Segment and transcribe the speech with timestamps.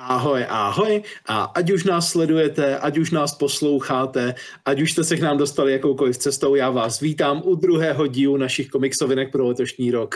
[0.00, 4.34] Ahoj, ahoj a ať už nás sledujete, ať už nás posloucháte,
[4.64, 8.36] ať už jste se k nám dostali jakoukoliv cestou, já vás vítám u druhého dílu
[8.36, 10.14] našich komiksovinek pro letošní rok.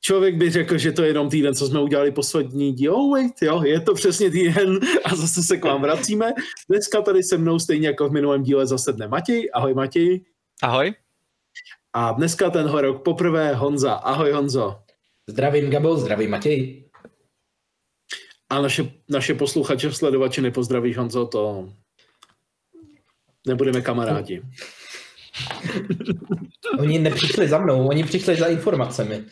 [0.00, 2.94] Člověk by řekl, že to je jenom týden, co jsme udělali poslední díl.
[2.94, 6.32] Oh, wait, jo, je to přesně týden a zase se k vám vracíme.
[6.68, 9.50] Dneska tady se mnou stejně jako v minulém díle zasedne Matěj.
[9.54, 10.20] Ahoj Matěj.
[10.62, 10.94] Ahoj.
[11.92, 13.92] A dneska ten rok poprvé Honza.
[13.92, 14.76] Ahoj Honzo.
[15.28, 16.87] Zdravím Gabo, zdravím Matěj.
[18.50, 21.68] A naše, naše posluchače, sledovače nepozdraví, Honzo, to
[23.46, 24.42] nebudeme kamarádi.
[26.78, 29.24] oni nepřišli za mnou, oni přišli za informacemi.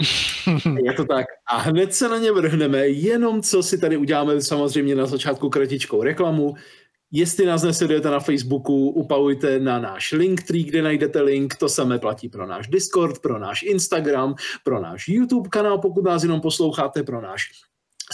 [0.84, 1.26] Je to tak.
[1.50, 6.02] A hned se na ně vrhneme, jenom co si tady uděláme samozřejmě na začátku kratičkou
[6.02, 6.54] reklamu.
[7.14, 11.54] Jestli nás nesledujete na Facebooku, upalujte na náš Linktree, kde najdete link.
[11.54, 16.22] To samé platí pro náš Discord, pro náš Instagram, pro náš YouTube kanál, pokud nás
[16.22, 17.48] jenom posloucháte, pro náš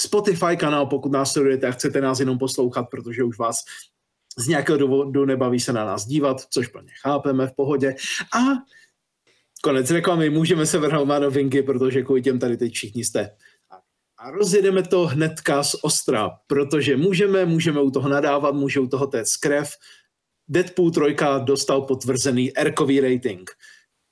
[0.01, 3.65] Spotify kanál, pokud nás sledujete a chcete nás jenom poslouchat, protože už vás
[4.39, 7.95] z nějakého důvodu nebaví se na nás dívat, což plně chápeme v pohodě.
[8.35, 8.39] A
[9.63, 13.31] konec reklamy, můžeme se vrhnout na novinky, protože kvůli těm tady teď všichni jste.
[14.19, 19.07] A rozjedeme to hnedka z ostra, protože můžeme, můžeme u toho nadávat, může u toho
[19.07, 19.71] téct krev.
[20.49, 21.01] Deadpool 3
[21.45, 23.51] dostal potvrzený erkový rating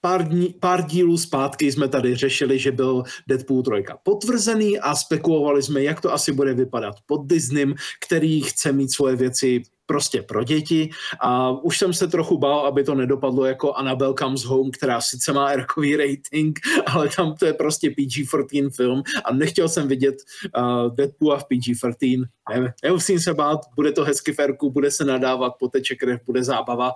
[0.07, 5.63] pár, dní, pár dílů zpátky jsme tady řešili, že byl Deadpool 3 potvrzený a spekulovali
[5.63, 7.75] jsme, jak to asi bude vypadat pod Disneym,
[8.07, 10.91] který chce mít svoje věci prostě pro děti
[11.21, 15.33] a už jsem se trochu bál, aby to nedopadlo jako Annabelle Comes Home, která sice
[15.33, 20.15] má erkový rating, ale tam to je prostě PG-13 film a nechtěl jsem vidět
[20.59, 22.25] uh, Deadpoola v PG-13.
[22.51, 26.45] Ne, nemusím se bát, bude to hezky v erku, bude se nadávat, poteče krev, bude
[26.45, 26.93] zábava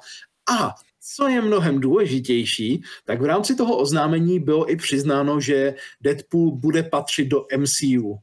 [0.51, 6.51] a co je mnohem důležitější, tak v rámci toho oznámení bylo i přiznáno, že Deadpool
[6.51, 8.19] bude patřit do MCU.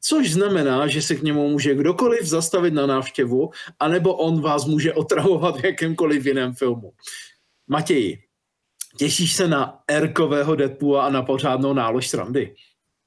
[0.00, 3.50] Což znamená, že se k němu může kdokoliv zastavit na návštěvu,
[3.80, 6.92] anebo on vás může otravovat v jakémkoliv jiném filmu.
[7.68, 8.18] Matěji,
[8.96, 12.54] těšíš se na Erkového Deadpoola a na pořádnou nálož srandy?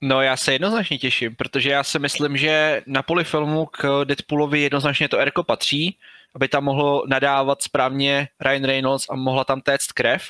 [0.02, 4.62] No já se jednoznačně těším, protože já si myslím, že na poli filmu k Deadpoolovi
[4.62, 5.97] jednoznačně to Erko patří,
[6.35, 10.29] aby tam mohlo nadávat správně Ryan Reynolds a mohla tam téct krev.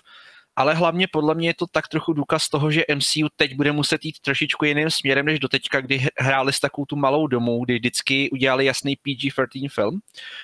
[0.55, 4.05] Ale hlavně podle mě je to tak trochu důkaz toho, že MCU teď bude muset
[4.05, 8.29] jít trošičku jiným směrem než doteďka, kdy hráli s takovou tu malou domů, kdy vždycky
[8.29, 9.99] udělali jasný PG-13 film.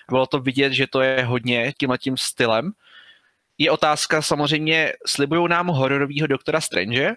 [0.09, 2.71] Bylo to vidět, že to je hodně tímhle tím stylem.
[3.57, 7.15] Je otázka samozřejmě, slibují nám hororového doktora Strange,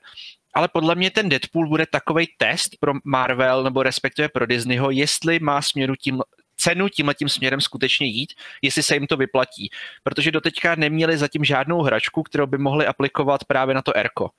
[0.55, 5.39] ale podle mě ten Deadpool bude takový test pro Marvel nebo respektive pro Disneyho, jestli
[5.39, 6.23] má směru tím,
[6.61, 8.33] cenu tímhle tím směrem skutečně jít,
[8.63, 9.71] jestli se jim to vyplatí.
[10.03, 14.31] Protože doteďka neměli zatím žádnou hračku, kterou by mohli aplikovat právě na to Erko.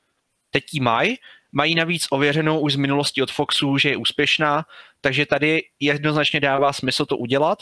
[0.51, 1.15] Teď ji mají,
[1.51, 4.65] mají navíc ověřenou už z minulosti od Foxu, že je úspěšná,
[5.01, 7.59] takže tady jednoznačně dává smysl to udělat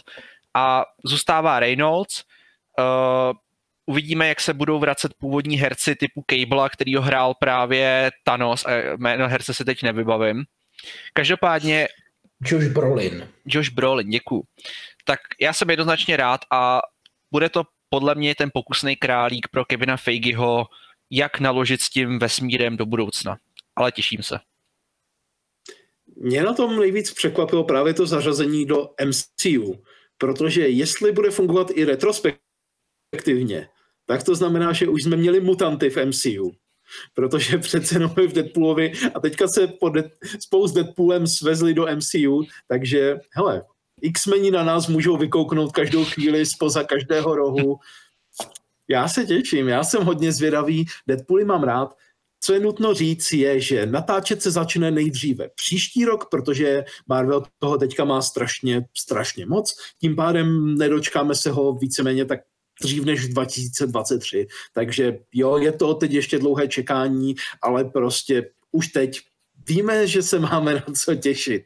[0.53, 2.23] a zůstává Reynolds,
[2.79, 3.33] uh,
[3.85, 8.71] uvidíme, jak se budou vracet původní herci typu Cable, který ho hrál právě Thanos, a
[8.97, 10.43] jméno herce se teď nevybavím.
[11.13, 11.87] Každopádně
[12.41, 13.29] Josh Brolin.
[13.45, 14.43] Josh Brolin, děkuji.
[15.05, 16.79] Tak já jsem jednoznačně rád a
[17.31, 20.65] bude to podle mě ten pokusný králík pro Kevina Feigeho,
[21.11, 23.37] jak naložit s tím vesmírem do budoucna.
[23.75, 24.39] Ale těším se.
[26.15, 29.83] Mě na tom nejvíc překvapilo právě to zařazení do MCU,
[30.17, 33.69] protože jestli bude fungovat i retrospektivně,
[34.05, 36.51] tak to znamená, že už jsme měli mutanty v MCU
[37.13, 40.05] protože přece jenom v Deadpoolovi a teďka se po Dead,
[40.39, 43.63] spolu s Deadpoolem svezli do MCU, takže hele,
[44.01, 47.79] X-meni na nás můžou vykouknout každou chvíli spoza každého rohu.
[48.89, 51.95] Já se těším, já jsem hodně zvědavý, Deadpooly mám rád.
[52.39, 57.77] Co je nutno říct je, že natáčet se začne nejdříve příští rok, protože Marvel toho
[57.77, 59.75] teďka má strašně, strašně moc.
[60.01, 62.39] Tím pádem nedočkáme se ho víceméně tak
[62.81, 64.47] dřív než 2023.
[64.73, 69.19] Takže jo, je to teď ještě dlouhé čekání, ale prostě už teď
[69.67, 71.63] víme, že se máme na co těšit.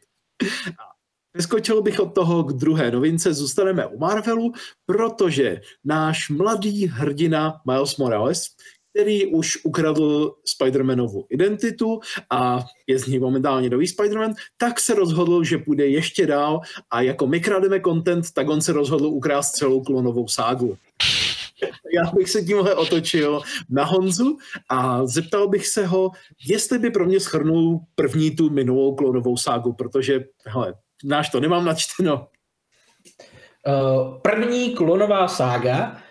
[1.34, 4.54] Vyskočil bych od toho k druhé novince, zůstaneme u Marvelu,
[4.86, 8.48] protože náš mladý hrdina Miles Morales
[8.92, 12.00] který už ukradl Spider-Manovu identitu
[12.30, 16.62] a je z ní momentálně nový Spider-Man, tak se rozhodl, že půjde ještě dál
[16.92, 20.78] a jako my krademe content, tak on se rozhodl ukrást celou klonovou ságu.
[21.94, 24.38] Já bych se tímhle otočil na Honzu
[24.70, 26.12] a zeptal bych se ho,
[26.48, 30.74] jestli by pro mě schrnul první tu minulou klonovou ságu, protože, hele,
[31.04, 32.28] náš to nemám načteno.
[33.68, 36.02] Uh, první klonová sága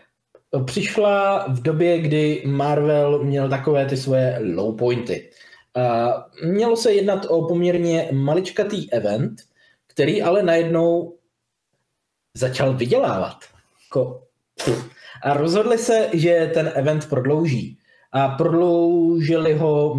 [0.65, 5.31] přišla v době, kdy Marvel měl takové ty svoje low pointy.
[6.45, 9.41] Mělo se jednat o poměrně maličkatý event,
[9.87, 11.17] který ale najednou
[12.35, 13.37] začal vydělávat.
[15.23, 17.79] A rozhodli se, že ten event prodlouží.
[18.13, 19.95] A prodloužili ho,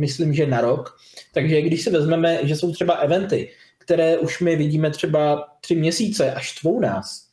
[0.00, 0.96] myslím, že na rok.
[1.34, 6.34] Takže když se vezmeme, že jsou třeba eventy, které už my vidíme třeba tři měsíce
[6.34, 7.28] až štvou nás,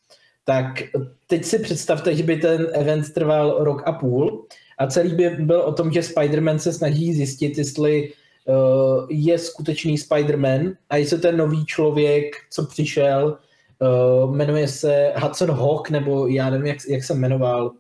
[0.50, 0.84] tak
[1.28, 4.46] teď si představte, že by ten event trval rok a půl
[4.78, 8.14] a celý by byl o tom, že Spider-Man se snaží zjistit, jestli
[8.46, 13.38] uh, je skutečný Spider-Man a jestli ten nový člověk, co přišel,
[13.80, 17.72] uh, jmenuje se Hudson Hawk, nebo já nevím, jak, jak se jmenoval,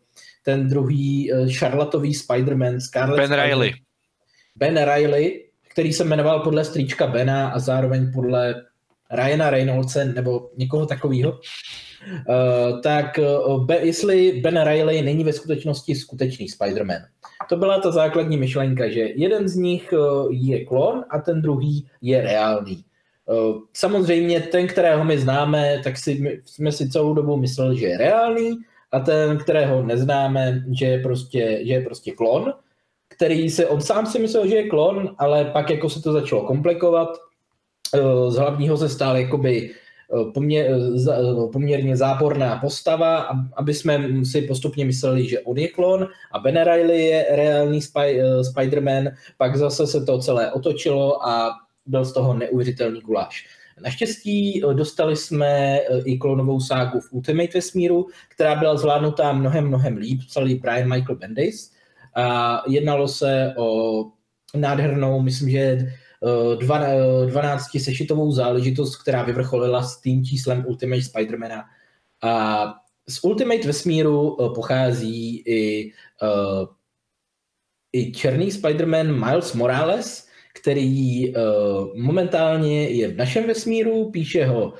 [0.46, 3.74] ten druhý uh, šarlatový Spider-Man, Scarlet Ben Spider- Riley.
[4.56, 8.56] Ben Riley, který se jmenoval podle strýčka Bena a zároveň podle
[9.12, 11.40] Ryana Reynoldse nebo někoho takového,
[12.84, 17.02] tak uh, be, jestli Ben Riley není ve skutečnosti skutečný Spider-Man.
[17.50, 21.88] To byla ta základní myšlenka, že jeden z nich uh, je klon a ten druhý
[22.02, 22.84] je reálný.
[23.74, 28.58] Samozřejmě ten, kterého my známe, tak si, jsme si celou dobu mysleli, že je reálný
[28.92, 32.54] a ten, kterého neznáme, že je prostě, že je prostě klon,
[33.08, 36.42] který se, on sám si myslel, že je klon, ale pak jako se to začalo
[36.42, 37.10] komplikovat,
[38.30, 39.72] z hlavního se stál jakoby
[40.34, 40.78] poměr,
[41.54, 47.06] poměrně záporná postava, aby jsme si postupně mysleli, že on je klon a Ben Riley
[47.06, 51.52] je reálný spy, Spider-Man, pak zase se to celé otočilo a
[51.86, 53.46] byl z toho neuvěřitelný guláš.
[53.84, 60.20] Naštěstí dostali jsme i klonovou ságu v Ultimate vesmíru, která byla zvládnutá mnohem, mnohem líp,
[60.30, 61.72] celý Brian Michael Bendis.
[62.16, 64.06] A jednalo se o
[64.56, 65.94] nádhernou, myslím, že
[66.56, 71.66] 12 eh, sešitovou záležitost, která vyvrcholila s tím číslem Ultimate Spidermana.
[72.22, 72.74] A
[73.10, 75.92] z Ultimate vesmíru eh, pochází i,
[77.94, 80.28] i černý Spider-Man Miles Morales,
[80.62, 81.34] který
[81.96, 84.74] momentálně je v našem vesmíru, píše ho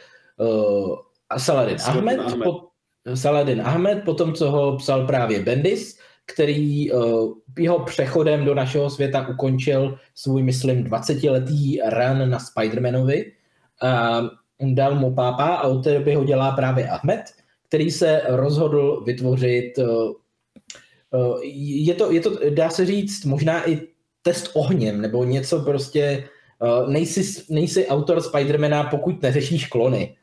[1.38, 2.44] Saladin Ahmed, Ahmed.
[2.44, 2.70] Po,
[3.16, 6.00] Saladin Ahmed, potom co ho psal právě Bendis,
[6.34, 13.32] který uh, jeho přechodem do našeho světa ukončil svůj, myslím, 20-letý run na Spider-Manovi.
[13.82, 14.22] A
[14.74, 17.22] dal mu pápa a od té doby ho dělá právě Ahmed,
[17.68, 20.14] který se rozhodl vytvořit uh,
[21.44, 23.82] je to, je to, dá se říct, možná i
[24.22, 26.24] test ohněm, nebo něco prostě,
[26.88, 30.16] nejsi, nejsi autor Spidermana, pokud neřešíš klony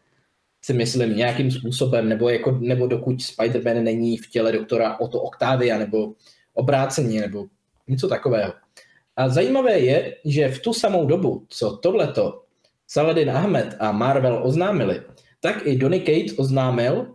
[0.67, 5.79] si myslím, nějakým způsobem, nebo, jako, nebo dokud Spider-Man není v těle doktora Otto Octavia,
[5.79, 6.13] nebo
[6.55, 7.47] obráceně, nebo
[7.89, 8.53] něco takového.
[9.17, 12.43] A zajímavé je, že v tu samou dobu, co tohleto
[12.87, 15.03] Saladin Ahmed a Marvel oznámili,
[15.41, 17.15] tak i Donny Cates oznámil,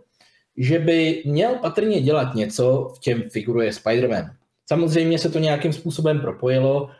[0.56, 4.32] že by měl patrně dělat něco, v čem figuruje Spider-Man.
[4.66, 6.90] Samozřejmě se to nějakým způsobem propojilo,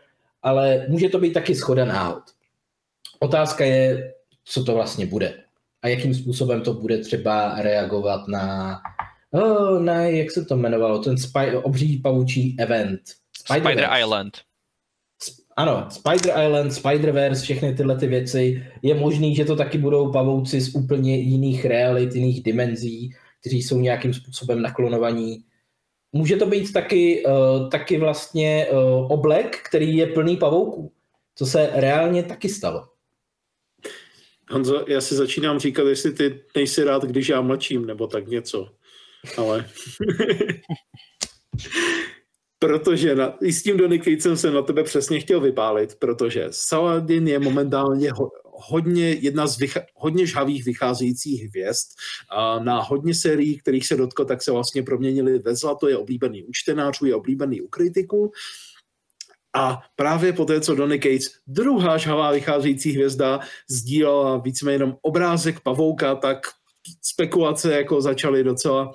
[0.41, 2.23] ale může to být taky schoda náhod.
[3.19, 4.13] Otázka je,
[4.45, 5.42] co to vlastně bude
[5.83, 8.77] a jakým způsobem to bude třeba reagovat na,
[9.31, 13.01] oh, na jak se to jmenovalo, ten spy, obří paučí event.
[13.45, 14.33] Spider, Spider Island.
[15.57, 18.63] Ano, Spider Island, Spider-Verse, všechny tyhle ty věci.
[18.81, 23.79] Je možný, že to taky budou pavouci z úplně jiných realit, jiných dimenzí, kteří jsou
[23.79, 25.43] nějakým způsobem naklonovaní.
[26.11, 30.91] Může to být taky, uh, taky vlastně uh, oblek, který je plný pavouků,
[31.35, 32.92] co se reálně taky stalo.
[34.49, 38.69] Honzo, já si začínám říkat, jestli ty nejsi rád, když já mlčím, nebo tak něco.
[39.37, 39.69] Ale...
[42.63, 47.27] protože na, i s tím Donny Catesem jsem na tebe přesně chtěl vypálit, protože Saladin
[47.27, 51.87] je momentálně ho, hodně, jedna z vycha, hodně žhavých vycházejících hvězd.
[52.29, 56.43] A na hodně sérií, kterých se dotkl, tak se vlastně proměnili ve zlato, je oblíbený
[56.43, 58.31] u čtenářů, je oblíbený u kritiků.
[59.55, 65.59] A právě po té, co Donny Cates, druhá žhavá vycházející hvězda, sdílela víceméně jenom obrázek
[65.59, 66.47] pavouka, tak
[67.01, 68.91] spekulace jako začaly docela,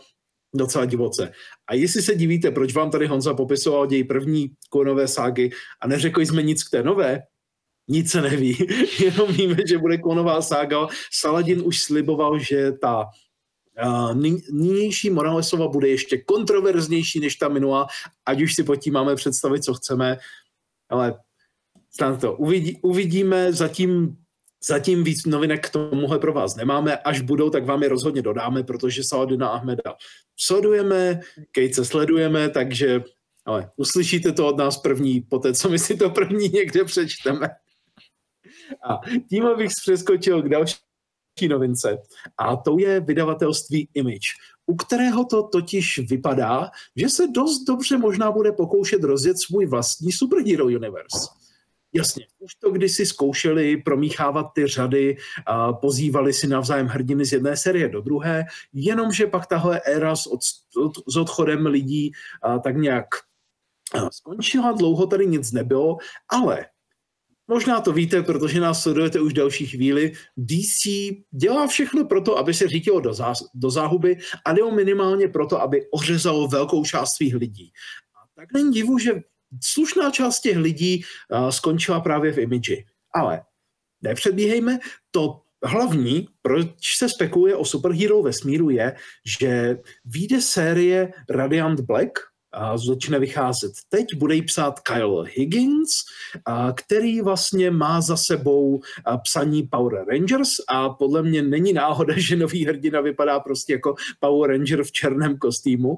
[0.54, 1.32] docela divoce.
[1.68, 5.50] A jestli se divíte, proč vám tady Honza popisoval děj první klonové ságy
[5.80, 7.22] a neřekli jsme nic k té nové,
[7.88, 8.58] nic se neví,
[9.00, 10.86] jenom víme, že bude klonová sága.
[11.12, 13.06] Saladin už sliboval, že ta
[13.86, 14.14] Uh,
[14.50, 17.86] nynější Moralesova bude ještě kontroverznější než ta minulá,
[18.26, 20.18] ať už si pod tím máme představit, co chceme
[20.88, 21.14] ale
[21.90, 24.16] snad to uvidí, uvidíme, zatím,
[24.68, 28.62] zatím víc novinek k tomuhle pro vás nemáme, až budou, tak vám je rozhodně dodáme,
[28.62, 29.94] protože Saladina Ahmeda
[30.36, 31.20] sledujeme,
[31.52, 33.02] Kejce sledujeme, takže
[33.48, 37.48] ale uslyšíte to od nás první, po té, co my si to první někde přečteme.
[38.90, 40.76] A tím bych přeskočil k další
[41.46, 41.98] novince
[42.38, 44.28] a to je vydavatelství Image
[44.68, 50.12] u kterého to totiž vypadá, že se dost dobře možná bude pokoušet rozjet svůj vlastní
[50.12, 51.28] superhero universe.
[51.92, 55.16] Jasně, už to kdysi zkoušeli promíchávat ty řady,
[55.46, 60.26] a pozývali si navzájem hrdiny z jedné série do druhé, jenomže pak tahle éra s,
[60.26, 60.40] od,
[61.08, 63.06] s odchodem lidí a, tak nějak
[64.12, 65.96] skončila, dlouho tady nic nebylo,
[66.28, 66.66] ale
[67.48, 70.12] Možná to víte, protože nás sledujete už další chvíli.
[70.36, 70.88] DC
[71.30, 75.62] dělá všechno pro to, aby se řítilo do, zá, do záhuby, a nebo minimálně proto,
[75.62, 77.72] aby ořezalo velkou část svých lidí.
[78.14, 79.12] A tak není divu, že
[79.64, 81.02] slušná část těch lidí
[81.32, 82.84] uh, skončila právě v imidži.
[83.14, 83.42] Ale
[84.02, 84.78] nepředbíhejme,
[85.10, 88.96] to hlavní, proč se spekuluje o superhero vesmíru, je,
[89.38, 92.10] že vyjde série Radiant Black,
[92.52, 95.90] a začne vycházet teď, bude jí psát Kyle Higgins,
[96.44, 98.80] a který vlastně má za sebou
[99.22, 104.50] psaní Power Rangers a podle mě není náhoda, že nový hrdina vypadá prostě jako Power
[104.50, 105.96] Ranger v černém kostýmu.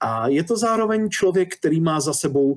[0.00, 2.56] A je to zároveň člověk, který má za sebou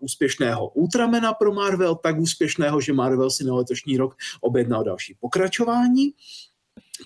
[0.00, 6.10] úspěšného Ultramena pro Marvel, tak úspěšného, že Marvel si na letošní rok objednal další pokračování.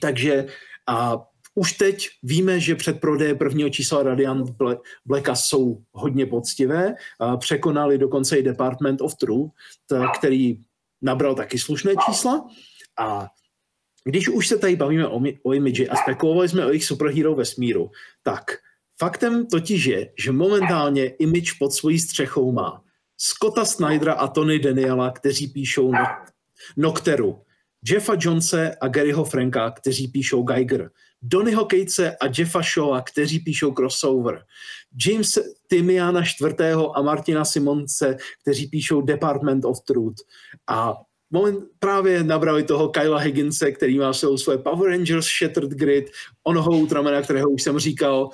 [0.01, 0.47] Takže
[0.87, 4.51] a už teď víme, že předprodeje prvního čísla Radiant
[5.05, 6.95] Blacka jsou hodně poctivé.
[7.39, 9.51] Překonali dokonce i Department of Truth,
[10.19, 10.59] který
[11.03, 12.49] nabral taky slušné čísla.
[12.99, 13.29] A
[14.05, 17.91] když už se tady bavíme o, o imidži a spekulovali jsme o jejich superhero vesmíru,
[18.23, 18.45] tak
[18.99, 22.83] faktem totiž je, že momentálně image pod svojí střechou má
[23.17, 25.93] Scotta Snydera a Tony Daniela, kteří píšou
[26.77, 27.43] Nocteru,
[27.89, 30.91] Jeffa Jonese a Garyho Franka, kteří píšou Geiger,
[31.23, 34.45] Donnyho Catese a Jeffa Shawa, kteří píšou crossover,
[35.07, 35.39] James
[35.69, 36.61] Timiana IV.
[36.95, 40.21] a Martina Simonce, kteří píšou Department of Truth
[40.67, 40.95] a
[41.31, 46.11] moment právě nabrali toho Kyla Higginse, který má svou svoje Power Rangers Shattered Grid,
[46.45, 48.31] onoho Ultramana, kterého už jsem říkal,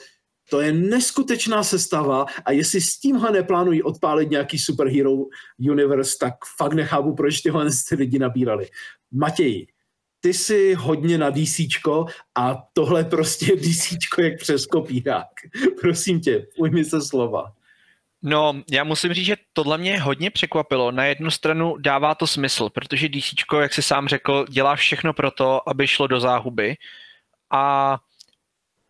[0.50, 5.12] to je neskutečná sestava a jestli s tímhle neplánují odpálit nějaký superhero
[5.58, 8.68] universe, tak fakt nechápu, proč tyhle lidi nabírali.
[9.12, 9.66] Matěj,
[10.20, 11.60] ty jsi hodně na DC
[12.34, 15.26] a tohle prostě DC jak přes kopírák.
[15.80, 17.52] Prosím tě, ujmi se slova.
[18.22, 20.90] No, já musím říct, že tohle mě hodně překvapilo.
[20.92, 25.30] Na jednu stranu dává to smysl, protože DC, jak si sám řekl, dělá všechno pro
[25.30, 26.76] to, aby šlo do záhuby.
[27.50, 27.98] A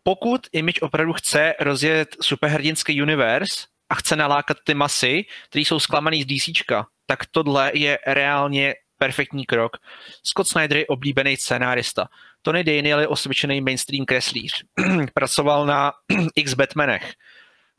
[0.03, 6.23] pokud Image opravdu chce rozjet superhrdinský univerz a chce nalákat ty masy, které jsou zklamaný
[6.23, 6.61] z DC,
[7.05, 9.77] tak tohle je reálně perfektní krok.
[10.23, 12.07] Scott Snyder je oblíbený scénárista.
[12.41, 14.63] Tony Daniel je osvědčený mainstream kreslíř.
[15.13, 15.91] Pracoval na
[16.35, 17.13] X Batmanech.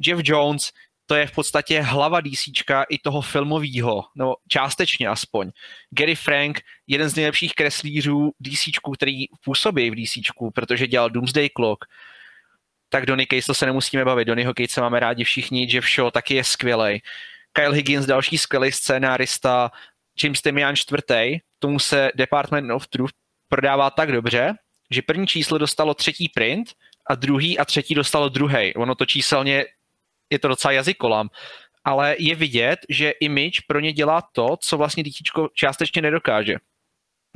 [0.01, 0.73] Jeff Jones
[1.11, 2.47] to je v podstatě hlava DC
[2.89, 5.51] i toho filmového, no částečně aspoň.
[5.91, 8.65] Gary Frank, jeden z nejlepších kreslířů DC,
[8.97, 10.19] který působí v DC,
[10.55, 11.85] protože dělal Doomsday Clock.
[12.89, 16.35] Tak Donny Case to se nemusíme bavit, Donnyho Case máme rádi všichni, Jeff Shaw taky
[16.35, 17.03] je skvělý.
[17.53, 19.71] Kyle Higgins, další skvělý scénárista,
[20.25, 23.13] James Timian čtvrtý, tomu se Department of Truth
[23.49, 24.55] prodává tak dobře,
[24.91, 26.73] že první číslo dostalo třetí print
[27.07, 28.75] a druhý a třetí dostalo druhý.
[28.75, 29.65] Ono to číselně
[30.31, 31.29] je to docela jazykolam,
[31.85, 35.17] ale je vidět, že Image pro ně dělá to, co vlastně DC
[35.55, 36.55] částečně nedokáže.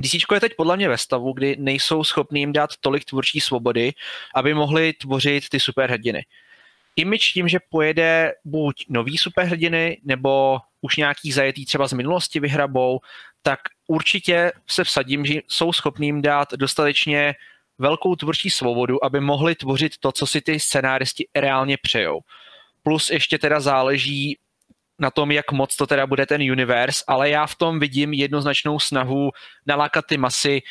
[0.01, 3.93] DC je teď podle mě ve stavu, kdy nejsou schopni jim dát tolik tvůrčí svobody,
[4.35, 6.25] aby mohli tvořit ty superhrdiny.
[6.95, 12.99] Image tím, že pojede buď nový superhrdiny, nebo už nějaký zajetý třeba z minulosti vyhrabou,
[13.41, 17.33] tak určitě se vsadím, že jsou schopni jim dát dostatečně
[17.77, 22.19] velkou tvůrčí svobodu, aby mohli tvořit to, co si ty scenáristi reálně přejou.
[22.83, 24.37] Plus ještě teda záleží
[24.99, 28.79] na tom, jak moc to teda bude ten univerz, ale já v tom vidím jednoznačnou
[28.79, 29.31] snahu
[29.65, 30.61] nalákat ty masy.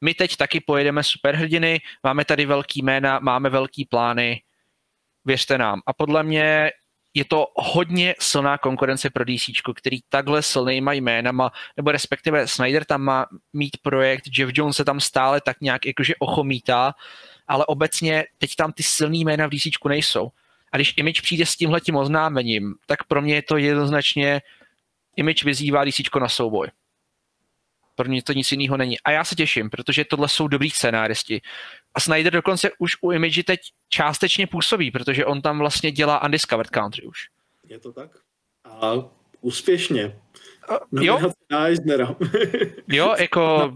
[0.00, 4.42] My teď taky pojedeme superhrdiny, máme tady velký jména, máme velký plány,
[5.24, 5.80] věřte nám.
[5.86, 6.70] A podle mě
[7.16, 13.02] je to hodně silná konkurence pro DC, který takhle silnýma jménama, nebo respektive Snyder tam
[13.02, 16.94] má mít projekt, Jeff Jones se tam stále tak nějak jakože ochomítá,
[17.48, 20.28] ale obecně teď tam ty silný jména v DC nejsou.
[20.72, 24.40] A když Image přijde s tímhletím oznámením, tak pro mě je to jednoznačně
[25.16, 26.68] Image vyzývá DC na souboj.
[27.96, 29.00] Pro mě to nic jiného není.
[29.00, 31.40] A já se těším, protože tohle jsou dobrý scénáristi.
[31.94, 36.70] A Snyder dokonce už u Image teď částečně působí, protože on tam vlastně dělá Undiscovered
[36.70, 37.18] Country už.
[37.68, 38.10] Je to tak?
[38.64, 38.92] A
[39.40, 40.20] úspěšně.
[40.92, 41.32] Uh, jo.
[42.88, 43.72] jo, jako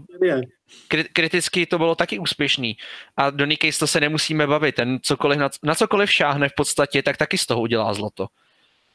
[1.13, 2.77] kriticky to bylo taky úspěšný.
[3.17, 4.75] A do Case to se nemusíme bavit.
[4.75, 8.27] Ten cokoliv, na, na cokoliv šáhne v podstatě, tak taky z toho udělá zlato.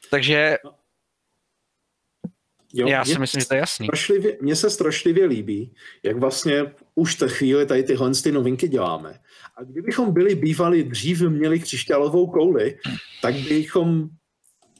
[0.09, 0.57] Takže
[2.73, 3.87] Jo, Já si myslím, že to je jasný.
[4.41, 9.19] Mně se strašlivě líbí, jak vlastně už té chvíli tady tyhle ty novinky děláme.
[9.57, 12.77] A kdybychom byli bývali dřív měli křišťálovou kouli,
[13.21, 14.09] tak bychom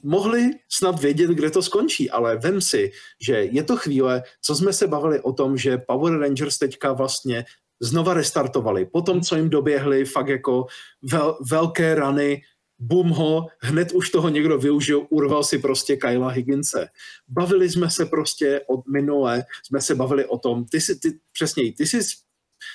[0.02, 2.90] mohli snad vědět, kde to skončí, ale vem si,
[3.20, 7.44] že je to chvíle, co jsme se bavili o tom, že Power Rangers teďka vlastně
[7.80, 8.86] znova restartovali.
[8.86, 10.66] Potom, co jim doběhly fakt jako
[11.02, 12.42] vel, velké rany,
[12.78, 16.88] bum ho, hned už toho někdo využil, urval si prostě Kyla Higginse.
[17.28, 21.72] Bavili jsme se prostě od minule, jsme se bavili o tom, ty si, ty, přesněji,
[21.72, 22.00] ty jsi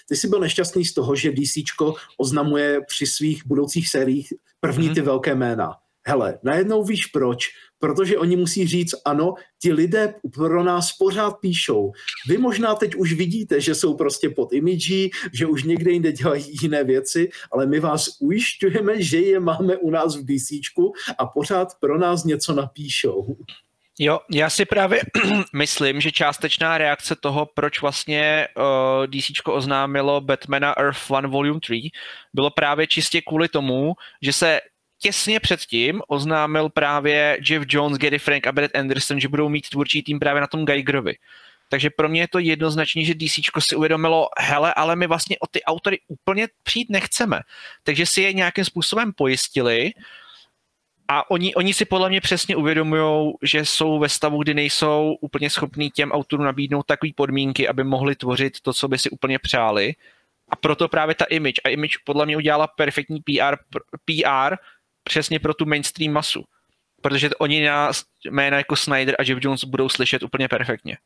[0.10, 1.54] ty jsi byl nešťastný z toho, že DC
[2.18, 5.06] oznamuje při svých budoucích sériích první ty mm-hmm.
[5.06, 5.74] velké jména.
[6.08, 7.50] Hele, najednou víš proč,
[7.84, 11.92] protože oni musí říct, ano, ti lidé pro nás pořád píšou.
[12.28, 16.46] Vy možná teď už vidíte, že jsou prostě pod imidží, že už někde jinde dělají
[16.62, 20.52] jiné věci, ale my vás ujišťujeme, že je máme u nás v DC
[21.18, 23.36] a pořád pro nás něco napíšou.
[24.00, 25.02] Jo, já si právě
[25.54, 31.92] myslím, že částečná reakce toho, proč vlastně uh, DC oznámilo Batmana Earth 1 Volume 3,
[32.34, 34.60] bylo právě čistě kvůli tomu, že se
[35.04, 40.04] těsně předtím oznámil právě Jeff Jones, Gary Frank a Brett Anderson, že budou mít tvůrčí
[40.04, 41.16] tým právě na tom Geigerovi.
[41.70, 45.48] Takže pro mě je to jednoznačně, že DC si uvědomilo, hele, ale my vlastně o
[45.48, 47.40] ty autory úplně přijít nechceme.
[47.84, 49.92] Takže si je nějakým způsobem pojistili
[51.08, 55.50] a oni, oni si podle mě přesně uvědomují, že jsou ve stavu, kdy nejsou úplně
[55.50, 59.94] schopní těm autorům nabídnout takové podmínky, aby mohli tvořit to, co by si úplně přáli.
[60.50, 61.62] A proto právě ta image.
[61.66, 63.56] A image podle mě udělala perfektní PR,
[64.06, 64.56] PR
[65.04, 66.44] přesně pro tu mainstream masu.
[67.02, 67.92] Protože oni na
[68.32, 70.98] jména jako Snyder a Jeff Jones budou slyšet úplně perfektně.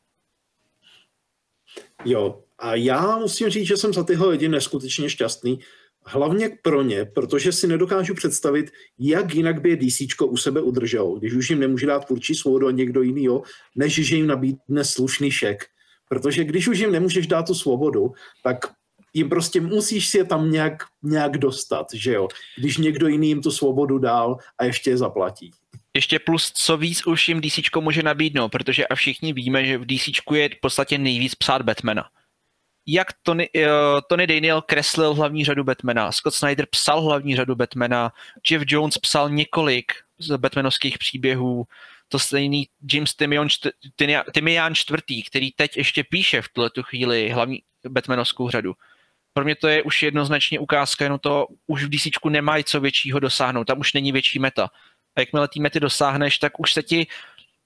[2.04, 5.58] Jo, a já musím říct, že jsem za tyhle lidi neskutečně šťastný,
[6.06, 11.18] hlavně pro ně, protože si nedokážu představit, jak jinak by je DC u sebe udržel,
[11.18, 13.28] když už jim nemůže dát tvůrčí svobodu a někdo jiný,
[13.76, 15.66] než že jim nabídne slušný šek.
[16.08, 18.12] Protože když už jim nemůžeš dát tu svobodu,
[18.42, 18.58] tak
[19.14, 22.28] jim prostě musíš si je tam nějak, nějak dostat, že jo?
[22.58, 25.50] Když někdo jiný jim tu svobodu dál a ještě je zaplatí.
[25.94, 29.86] Ještě plus, co víc už jim DC může nabídnout, protože a všichni víme, že v
[29.86, 32.04] DC je v podstatě nejvíc psát Batmana.
[32.86, 33.62] Jak Tony, uh,
[34.08, 38.12] Tony Daniel kreslil hlavní řadu Batmana, Scott Snyder psal hlavní řadu Batmana,
[38.50, 41.66] Jeff Jones psal několik z Batmanovských příběhů,
[42.08, 43.48] to stejný James Timian,
[44.34, 48.74] Timian čtvrtý, který teď ještě píše v tuhle chvíli hlavní Batmanovskou řadu
[49.38, 53.20] pro mě to je už jednoznačně ukázka, jenom to už v DC nemají co většího
[53.20, 54.70] dosáhnout, tam už není větší meta.
[55.16, 57.06] A jakmile ty mety dosáhneš, tak už se ti,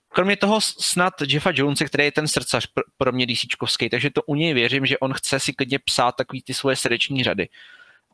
[0.09, 3.47] kromě toho snad Jeffa Jonesa, který je ten srdcař pro mě DC
[3.91, 7.25] takže to u něj věřím, že on chce si klidně psát takový ty svoje srdeční
[7.25, 7.49] řady.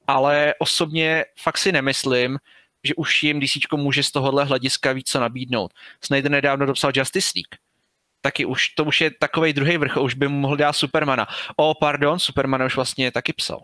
[0.06, 2.38] Ale osobně fakt si nemyslím,
[2.84, 5.74] že už jim DC může z tohohle hlediska víc co nabídnout.
[6.04, 7.67] Snyder nedávno dopsal Justice League
[8.20, 11.26] taky už, to už je takový druhý vrchol, už by mu mohl dát Supermana.
[11.56, 13.60] O, pardon, Supermana už vlastně taky psal.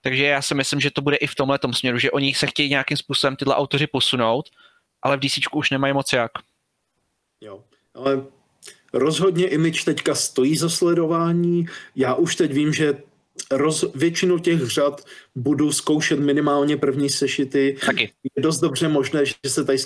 [0.00, 2.70] Takže já si myslím, že to bude i v tomhle směru, že oni se chtějí
[2.70, 4.50] nějakým způsobem tyhle autoři posunout,
[5.02, 6.30] ale v DC už nemají moc jak.
[7.40, 8.24] Jo, ale
[8.92, 11.66] rozhodně image teďka stojí za sledování.
[11.96, 13.02] Já už teď vím, že
[13.50, 17.76] roz, většinu těch řad budu zkoušet minimálně první sešity.
[17.86, 18.12] Taky.
[18.36, 19.78] Je dost dobře možné, že se tady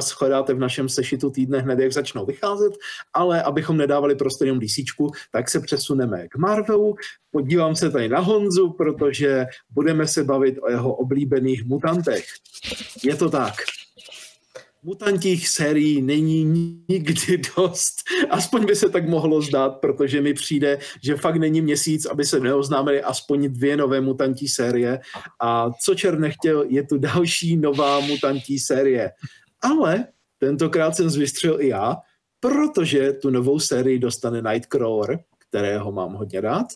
[0.00, 2.72] shledáte v našem sešitu týdne hned, jak začnou vycházet,
[3.12, 4.76] ale abychom nedávali prostě jenom DC,
[5.32, 6.94] tak se přesuneme k Marvelu.
[7.30, 12.24] Podívám se tady na Honzu, protože budeme se bavit o jeho oblíbených mutantech.
[13.04, 13.54] Je to tak.
[14.82, 16.44] Mutantích sérií není
[16.88, 17.94] nikdy dost.
[18.30, 22.40] Aspoň by se tak mohlo zdát, protože mi přijde, že fakt není měsíc, aby se
[22.40, 25.00] neoznámili aspoň dvě nové mutantí série.
[25.40, 29.10] A co Čer nechtěl, je tu další nová mutantí série.
[29.62, 30.06] Ale
[30.38, 31.96] tentokrát jsem zvystřel i já,
[32.40, 35.18] protože tu novou sérii dostane Nightcrawler,
[35.48, 36.66] kterého mám hodně rád,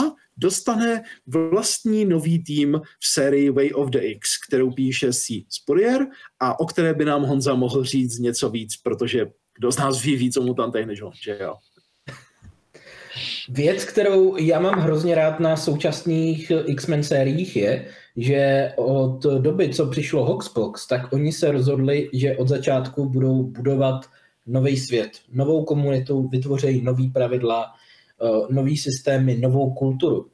[0.00, 0.02] a
[0.36, 5.44] dostane vlastní nový tým v sérii Way of the X, kterou píše C.
[5.48, 6.06] Spurrier
[6.40, 9.26] a o které by nám Honza mohl říct něco víc, protože
[9.58, 11.54] kdo z nás ví víc o mutantech než on, že jo?
[13.48, 19.86] Věc, kterou já mám hrozně rád na současných X-Men sériích je, že od doby, co
[19.86, 24.00] přišlo Hoxpox, tak oni se rozhodli, že od začátku budou budovat
[24.46, 27.66] nový svět, novou komunitu, vytvořejí nový pravidla,
[28.22, 30.26] eh, nový systémy, novou kulturu.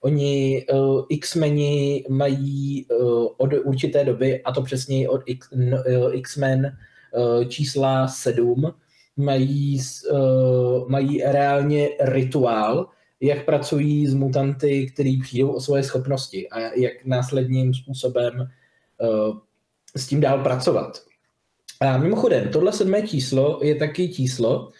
[0.00, 5.20] Oni uh, X-meni mají uh, od určité doby, a to přesněji od
[6.12, 6.76] X-men
[7.48, 8.72] čísla 7,
[9.16, 9.80] mají,
[10.88, 12.88] mají reálně rituál,
[13.22, 19.36] jak pracují s mutanty, který přijdou o svoje schopnosti a jak následným způsobem uh,
[19.96, 21.02] s tím dál pracovat.
[21.80, 24.70] A mimochodem, tohle sedmé číslo je taky číslo,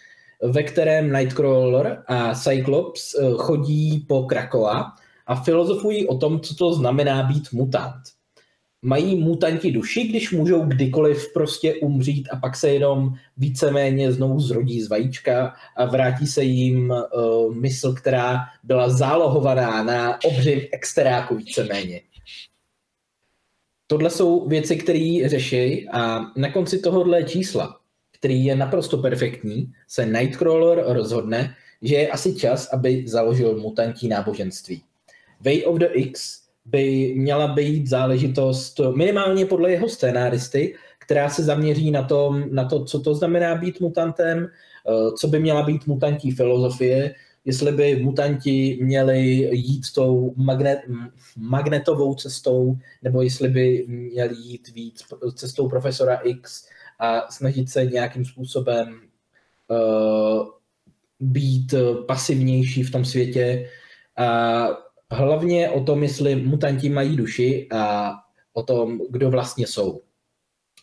[0.43, 4.93] ve kterém Nightcrawler a Cyclops uh, chodí po Krakoa
[5.27, 8.01] a filozofují o tom, co to znamená být mutant.
[8.83, 14.81] Mají mutanti duši, když můžou kdykoliv prostě umřít a pak se jenom víceméně znovu zrodí
[14.81, 22.01] z vajíčka a vrátí se jim uh, mysl, která byla zálohovaná na obřiv exteráku víceméně.
[23.87, 27.79] Tohle jsou věci, které řeší a na konci tohohle čísla,
[28.11, 34.83] který je naprosto perfektní, se Nightcrawler rozhodne, že je asi čas, aby založil mutantí náboženství.
[35.45, 41.91] Way of the X by měla být záležitost minimálně podle jeho scénáristy, která se zaměří
[41.91, 46.31] na, tom, na to, co to znamená být mutantem, eh, co by měla být mutantí
[46.31, 49.19] filozofie, jestli by mutanti měli
[49.51, 50.79] jít tou magnet,
[51.37, 55.03] magnetovou cestou, nebo jestli by měli jít víc
[55.35, 56.67] cestou profesora X
[56.99, 59.01] a snažit se nějakým způsobem
[59.67, 60.47] uh,
[61.19, 61.73] být
[62.07, 63.69] pasivnější v tom světě.
[64.17, 64.67] A
[65.13, 68.13] hlavně o tom, jestli mutanti mají duši a
[68.53, 70.01] o tom, kdo vlastně jsou.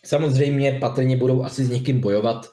[0.05, 2.45] Samozřejmě patrně budou asi s někým bojovat,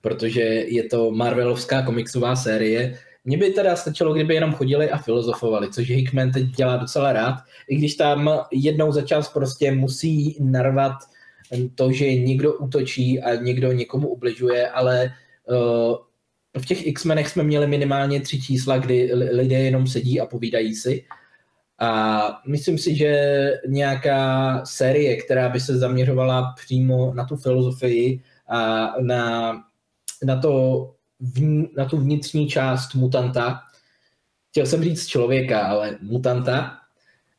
[0.00, 2.98] protože je to Marvelovská komiksová série.
[3.24, 7.34] Mně by teda stačilo, kdyby jenom chodili a filozofovali, což Hickman teď dělá docela rád,
[7.68, 10.92] i když tam jednou za čas prostě musí narvat
[11.74, 15.12] to, že někdo útočí a někdo někomu ubližuje, ale
[15.48, 15.96] uh,
[16.58, 21.04] v těch X-menech jsme měli minimálně tři čísla, kdy lidé jenom sedí a povídají si
[21.78, 28.92] a myslím si, že nějaká série, která by se zaměřovala přímo na tu filozofii a
[29.00, 29.52] na,
[30.24, 30.94] na, to,
[31.76, 33.60] na tu vnitřní část mutanta,
[34.50, 36.78] chtěl jsem říct člověka, ale mutanta,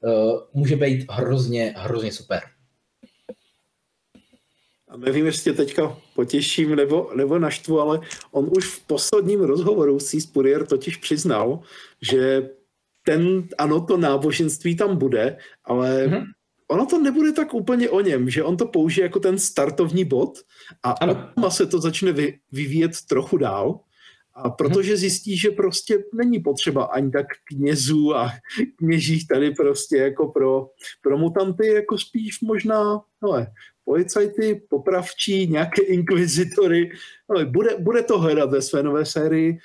[0.02, 2.41] uh, může být hrozně, hrozně super.
[4.88, 8.00] A nevím, jestli tě teďka potěším nebo, nebo naštvu, ale
[8.32, 11.60] on už v posledním rozhovoru s Spurrier totiž přiznal,
[12.02, 12.50] že
[13.08, 16.24] ten, ano, to náboženství tam bude, ale mm-hmm.
[16.67, 20.39] ono to nebude tak úplně o něm, že on to použije jako ten startovní bod
[20.84, 21.32] a ano.
[21.50, 23.80] se to začne vy, vyvíjet trochu dál.
[24.39, 24.98] A protože mhm.
[24.98, 28.30] zjistí, že prostě není potřeba ani tak knězů a
[28.76, 30.70] kněžích tady prostě jako pro,
[31.02, 33.48] pro mutanty, jako spíš možná, hele,
[33.86, 36.91] policajty, popravčí, nějaké inkvizitory,
[37.30, 39.58] ale bude, bude to hledat ve své nové sérii,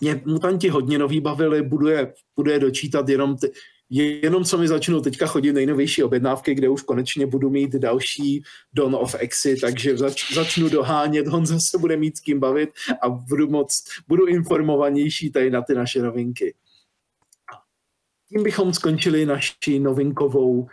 [0.00, 3.52] mě mutanti hodně nový bavili, budu je, budu je dočítat jenom, ty,
[3.90, 8.94] jenom co mi začnou teďka chodit nejnovější objednávky, kde už konečně budu mít další Dawn
[8.94, 12.70] of Exy, takže zač, začnu dohánět, on zase bude mít s kým bavit
[13.02, 16.54] a budu moc, budu informovanější tady na ty naše novinky.
[18.32, 20.68] Tím bychom skončili naši novinkovou uh,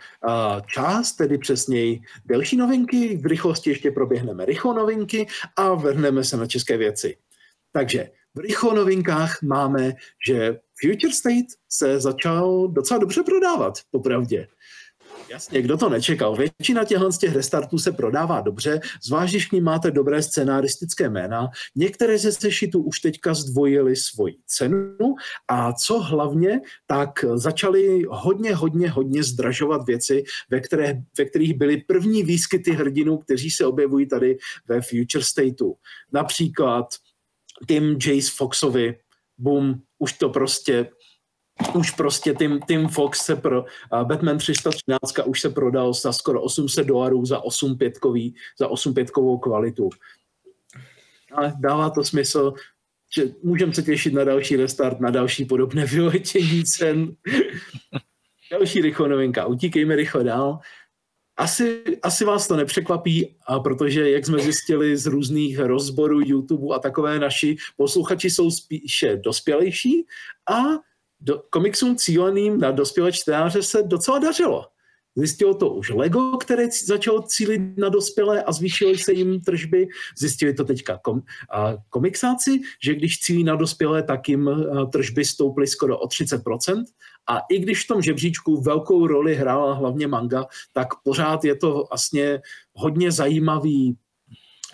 [0.66, 3.16] část, tedy přesněji delší novinky.
[3.16, 7.16] V rychlosti ještě proběhneme rychlo novinky a vrhneme se na české věci.
[7.72, 9.92] Takže v rychlo novinkách máme,
[10.26, 14.48] že Future State se začal docela dobře prodávat, popravdě.
[15.30, 16.36] Jasně, kdo to nečekal.
[16.36, 21.08] Většina těchto z těch restartů se prodává dobře, zvlášť když k ní máte dobré scenaristické
[21.08, 21.48] jména.
[21.76, 25.14] Některé ze sešitů už teďka zdvojily svoji cenu
[25.48, 31.76] a co hlavně, tak začaly hodně, hodně, hodně zdražovat věci, ve, které, ve kterých byly
[31.76, 35.74] první výskyty hrdinů, kteří se objevují tady ve Future Stateu.
[36.12, 36.86] Například
[37.66, 38.98] Tim Jace Foxovi,
[39.38, 40.88] boom, už to prostě
[41.74, 46.42] už prostě Tim, Tim Fox se pro uh, Batman 313 už se prodal za skoro
[46.42, 49.90] 800 dolarů za 8 pětkový, za 8 pětkovou kvalitu.
[51.32, 52.52] Ale dává to smysl,
[53.14, 57.16] že můžeme se těšit na další restart, na další podobné vyletění cen.
[58.52, 59.46] další rychle novinka.
[59.46, 60.58] Utíkejme rychle dál.
[61.38, 67.18] Asi, asi vás to nepřekvapí, protože, jak jsme zjistili z různých rozborů YouTube a takové
[67.18, 70.06] naši posluchači jsou spíše dospělejší
[70.50, 70.62] a
[71.20, 74.66] do, komiksům cíleným na dospělé čtenáře se docela dařilo.
[75.16, 79.88] Zjistilo to už Lego, které začalo cílit na dospělé a zvýšily se jim tržby.
[80.18, 84.50] Zjistili to teďka kom, a komiksáci, že když cílí na dospělé, tak jim
[84.92, 86.84] tržby stouply skoro o 30%.
[87.28, 91.84] A i když v tom žebříčku velkou roli hrála hlavně manga, tak pořád je to
[91.90, 92.40] vlastně
[92.74, 93.96] hodně zajímavý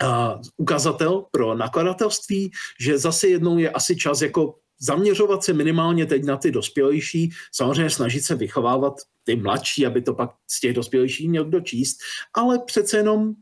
[0.03, 6.23] uh, ukazatel pro nakladatelství, že zase jednou je asi čas jako zaměřovat se minimálně teď
[6.23, 11.29] na ty dospělejší, samozřejmě snažit se vychovávat ty mladší, aby to pak z těch dospělejších
[11.29, 11.97] měl kdo číst,
[12.33, 13.33] ale přece jenom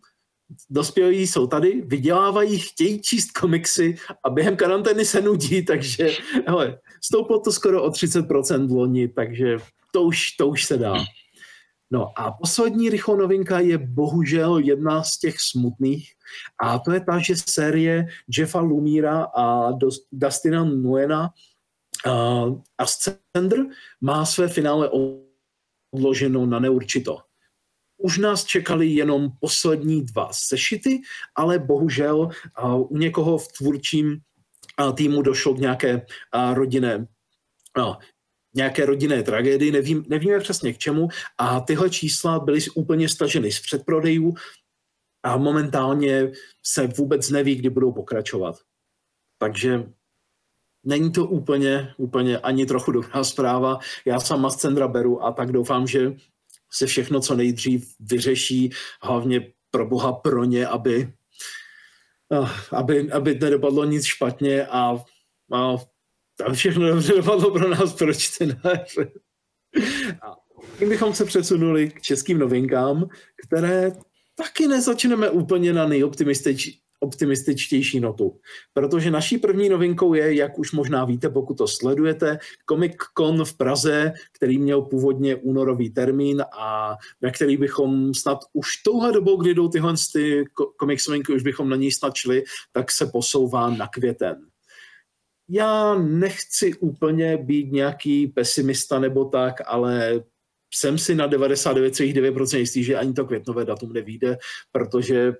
[0.69, 6.10] dospělí jsou tady, vydělávají, chtějí číst komiksy a během karantény se nudí, takže
[6.47, 9.58] hele, stouplo to skoro o 30% v loni, takže
[9.93, 10.93] to už, to už se dá.
[11.91, 16.12] No a poslední rychlou novinka je bohužel jedna z těch smutných
[16.63, 18.06] a to je ta, že série
[18.38, 19.71] Jeffa Lumíra a
[20.12, 21.29] Dustina Nuena
[22.08, 23.65] uh, Ascender
[24.01, 24.89] má své finále
[25.93, 27.17] odloženo na neurčito.
[28.03, 31.01] Už nás čekali jenom poslední dva sešity,
[31.35, 32.29] ale bohužel
[32.89, 34.19] u někoho v tvůrčím
[34.95, 36.05] týmu došlo k nějaké
[36.53, 37.07] rodinné
[37.77, 37.97] no,
[38.55, 43.59] nějaké rodinné tragédii, nevím, nevíme přesně k čemu a tyhle čísla byly úplně staženy z
[43.59, 44.33] předprodejů
[45.23, 46.31] a momentálně
[46.63, 48.55] se vůbec neví, kdy budou pokračovat.
[49.37, 49.83] Takže
[50.83, 53.79] není to úplně, úplně ani trochu dobrá zpráva.
[54.05, 56.13] Já sama z Cendra beru a tak doufám, že
[56.73, 58.69] se všechno co nejdřív vyřeší,
[59.01, 61.13] hlavně pro boha pro ně, aby,
[62.33, 64.97] eh, aby, aby nedopadlo nic špatně a,
[65.53, 65.77] a
[66.38, 69.12] tam všechno dobře dopadlo pro nás, pro čtenáře.
[70.21, 70.36] A
[70.79, 73.07] tím bychom se přesunuli k českým novinkám,
[73.47, 73.91] které
[74.36, 78.39] taky nezačneme úplně na nejoptimističtější optimističtější notu.
[78.73, 82.39] Protože naší první novinkou je, jak už možná víte, pokud to sledujete,
[82.69, 88.67] Comic Con v Praze, který měl původně únorový termín a na který bychom snad už
[88.85, 90.45] touhle dobou, kdy jdou tyhle ty
[90.77, 94.35] komiksovinky, už bychom na ní snad šli, tak se posouvá na květen.
[95.49, 100.23] Já nechci úplně být nějaký pesimista nebo tak, ale
[100.73, 104.37] jsem si na 99,9% jistý, že ani to květnové datum nevíde,
[104.71, 105.33] protože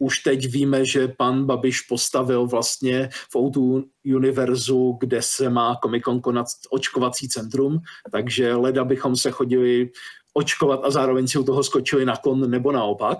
[0.00, 3.84] už teď víme, že pan Babiš postavil vlastně v O2
[4.16, 7.78] univerzu, kde se má Comic Con konat očkovací centrum,
[8.12, 9.90] takže leda bychom se chodili
[10.34, 13.18] očkovat a zároveň si u toho skočili na kon nebo naopak.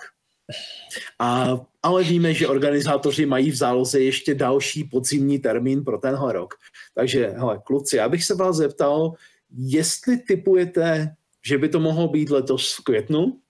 [1.18, 6.54] A, ale víme, že organizátoři mají v záloze ještě další podzimní termín pro tenhle rok.
[6.94, 9.12] Takže, hele, kluci, já bych se vás zeptal,
[9.56, 11.14] jestli typujete,
[11.44, 13.40] že by to mohlo být letos v květnu,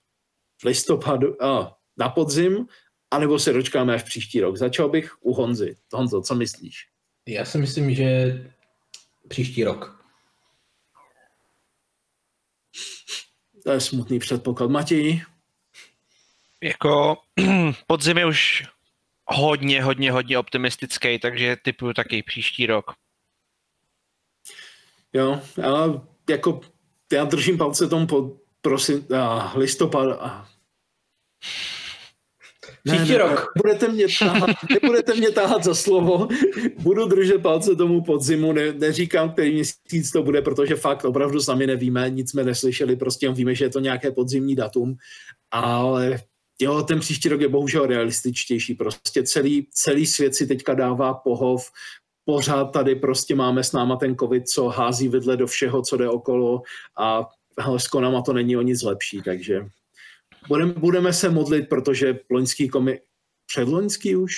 [0.61, 2.67] v listopadu, a, na podzim,
[3.11, 4.57] anebo se dočkáme až příští rok.
[4.57, 5.75] Začal bych u Honzy.
[5.93, 6.87] Honzo, co myslíš?
[7.27, 8.37] Já si myslím, že
[9.27, 10.05] příští rok.
[13.63, 14.69] To je smutný předpoklad.
[14.69, 15.21] Matěj?
[16.63, 17.17] Jako
[17.87, 18.63] podzim je už
[19.25, 22.91] hodně, hodně, hodně optimistický, takže typuju taky příští rok.
[25.13, 26.61] Jo, ale jako
[27.13, 30.49] já držím palce tomu po prosin, a, listopad, a,
[32.83, 33.29] Příští ne, rok.
[33.29, 36.27] Ne, budete mě táhat, nebudete mě táhat za slovo,
[36.79, 41.67] budu držet palce tomu podzimu, ne, neříkám, který měsíc to bude, protože fakt opravdu sami
[41.67, 44.95] nevíme, nic jsme neslyšeli, prostě víme, že je to nějaké podzimní datum,
[45.51, 46.19] ale
[46.61, 51.69] jo, ten příští rok je bohužel realističtější, prostě celý, celý svět si teďka dává pohov,
[52.25, 56.09] pořád tady prostě máme s náma ten covid, co hází vidle do všeho, co jde
[56.09, 56.61] okolo.
[56.99, 59.65] A hele, s konama to není o nic lepší, takže
[60.47, 63.01] budeme, budeme se modlit, protože loňský komik,
[63.45, 64.35] předloňský už?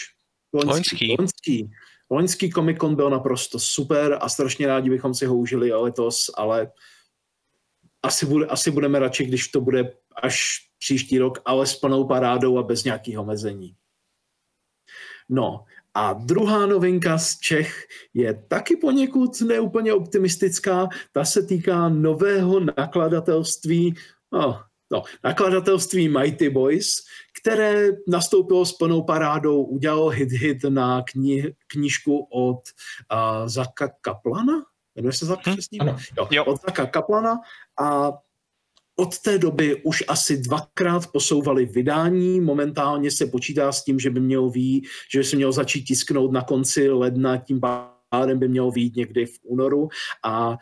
[0.54, 1.16] Loňský.
[1.20, 1.72] Loňský.
[2.10, 6.72] Loňský Comic Con byl naprosto super a strašně rádi bychom si ho užili letos, ale
[8.04, 12.58] asi, bude, asi budeme radši, když to bude až příští rok, ale s plnou parádou
[12.58, 13.76] a bez nějakého mezení.
[15.30, 20.90] No a druhá novinka z Čech je taky poněkud neúplně optimistická.
[21.12, 23.96] Ta se týká nového nakladatelství,
[24.32, 24.62] no,
[24.94, 26.96] No, nakladatelství Mighty Boys,
[27.42, 34.54] které nastoupilo s plnou parádou, udělalo hit-hit na kni- knížku od uh, Zaka Kaplana,
[34.96, 35.80] jmenuje se Zaka přesně?
[35.80, 35.98] Ano.
[36.18, 36.46] Jo, jo.
[36.46, 37.40] Od Zaka Kaplana
[37.82, 38.12] a
[38.96, 44.20] od té doby už asi dvakrát posouvali vydání, momentálně se počítá s tím, že by
[44.20, 47.62] mělo ví, že by se mělo začít tisknout na konci ledna, tím
[48.10, 49.90] pádem by mělo výjít někdy v únoru
[50.24, 50.58] a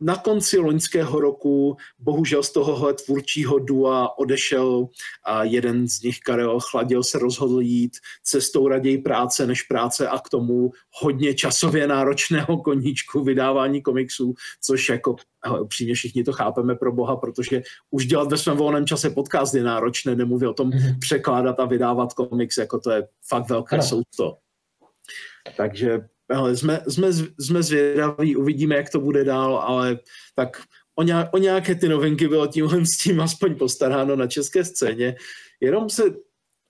[0.00, 4.86] na konci loňského roku bohužel z tohohle tvůrčího dua odešel
[5.26, 10.18] a jeden z nich, Karel Chladil, se rozhodl jít cestou raději práce než práce a
[10.18, 10.70] k tomu
[11.02, 17.16] hodně časově náročného koníčku vydávání komiksů, což jako hele, upřímně všichni to chápeme pro boha,
[17.16, 20.98] protože už dělat ve svém volném čase podcast je náročné, nemluvě o tom mm-hmm.
[21.00, 24.36] překládat a vydávat komiks, jako to je fakt velké sousto.
[25.56, 27.08] Takže hele, jsme, jsme,
[27.40, 29.98] jsme zvědaví, uvidíme, jak to bude dál, ale
[30.34, 30.62] tak
[30.94, 35.16] o, nějak, o nějaké ty novinky bylo tímhle s tím aspoň postaráno na české scéně.
[35.60, 36.02] Jenom se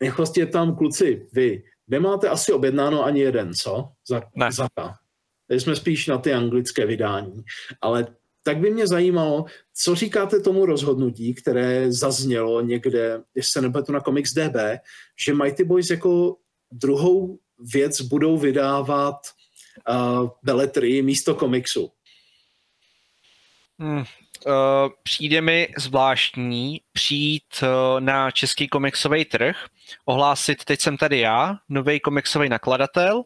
[0.00, 3.88] rychlosti tam kluci, vy nemáte asi objednáno ani jeden, co?
[4.08, 4.52] Za, ne.
[4.52, 4.68] Za
[5.46, 7.44] Teď jsme spíš na ty anglické vydání.
[7.80, 8.06] Ale
[8.42, 14.00] tak by mě zajímalo, co říkáte tomu rozhodnutí, které zaznělo někde, jestli se nepletu na
[14.00, 14.56] Comics DB,
[15.24, 16.36] že Mighty Boys jako
[16.72, 17.38] druhou
[17.74, 19.16] věc budou vydávat
[19.88, 21.92] uh, beletry místo komiksu.
[23.78, 23.98] Hmm.
[23.98, 24.04] Uh,
[25.02, 29.66] přijde mi zvláštní přijít uh, na český komiksový trh,
[30.04, 33.22] ohlásit, teď jsem tady já, nový komiksový nakladatel,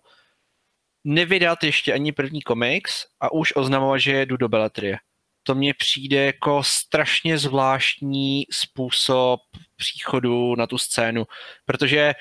[1.05, 4.99] nevydat ještě ani první komiks a už oznamovat, že jedu do beletrie.
[5.43, 9.41] To mně přijde jako strašně zvláštní způsob
[9.77, 11.25] příchodu na tu scénu,
[11.65, 12.15] protože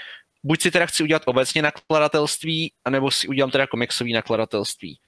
[0.48, 5.00] buď si teda chci udělat obecně nakladatelství, anebo si udělám teda komiksový nakladatelství.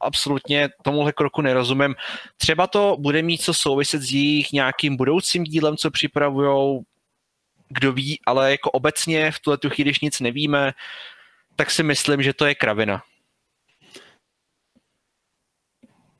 [0.00, 1.94] Absolutně tomuhle kroku nerozumím.
[2.36, 6.82] Třeba to bude mít co souviset s jejich nějakým budoucím dílem, co připravujou,
[7.68, 10.72] kdo ví, ale jako obecně v tuhle chvíli, když nic nevíme,
[11.56, 13.02] tak si myslím, že to je kravina.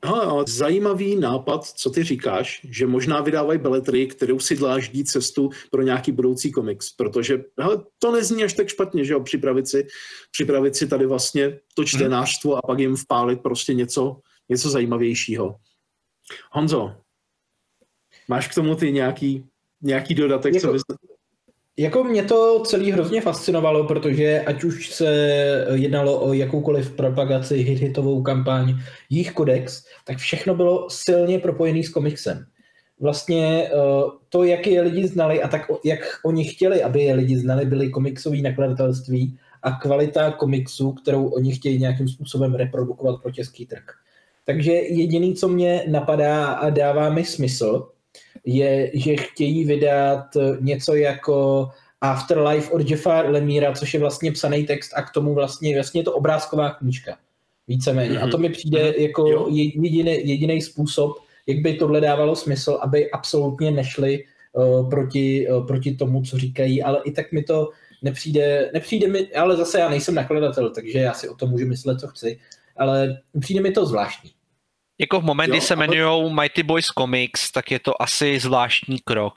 [0.05, 5.81] Hele, zajímavý nápad, co ty říkáš, že možná vydávají beletry, kterou si dláždí cestu pro
[5.81, 9.87] nějaký budoucí komiks, protože hele, to nezní až tak špatně, že jo, připravit si,
[10.31, 15.55] připravit si tady vlastně to čtenářstvo a pak jim vpálit prostě něco, něco zajímavějšího.
[16.51, 16.95] Honzo,
[18.27, 19.45] máš k tomu ty nějaký,
[19.81, 20.81] nějaký dodatek, jako, co bys...
[21.77, 25.07] Jako mě to celý hrozně fascinovalo, protože ať už se
[25.73, 28.75] jednalo o jakoukoliv propagaci, hit-hitovou kampaň,
[29.09, 32.45] jejich kodex, tak všechno bylo silně propojený s komiksem.
[32.99, 33.71] Vlastně eh,
[34.29, 37.89] to, jak je lidi znali a tak, jak oni chtěli, aby je lidi znali, byly
[37.89, 43.83] komiksové nakladatelství a kvalita komiksu, kterou oni chtějí nějakým způsobem reprodukovat pro český trh.
[44.45, 47.89] Takže jediný, co mě napadá a dává mi smysl,
[48.45, 50.25] je, že chtějí vydat
[50.59, 51.69] něco jako
[52.01, 56.05] Afterlife od Jeffa Lemíra, což je vlastně psaný text a k tomu vlastně, vlastně je
[56.05, 57.17] to obrázková knížka.
[57.67, 58.19] Víceméně.
[58.19, 58.27] Mm-hmm.
[58.27, 59.01] A to mi přijde mm-hmm.
[59.01, 65.67] jako jediný, jediný způsob, jak by tohle dávalo smysl, aby absolutně nešli uh, proti, uh,
[65.67, 67.69] proti tomu, co říkají, ale i tak mi to
[68.01, 71.99] nepřijde, nepřijde mi, ale zase já nejsem nakladatel, takže já si o tom můžu myslet,
[71.99, 72.39] co chci,
[72.77, 74.31] ale přijde mi to zvláštní.
[74.99, 79.33] Jako v moment, kdy se jmenují Mighty Boys Comics, tak je to asi zvláštní krok.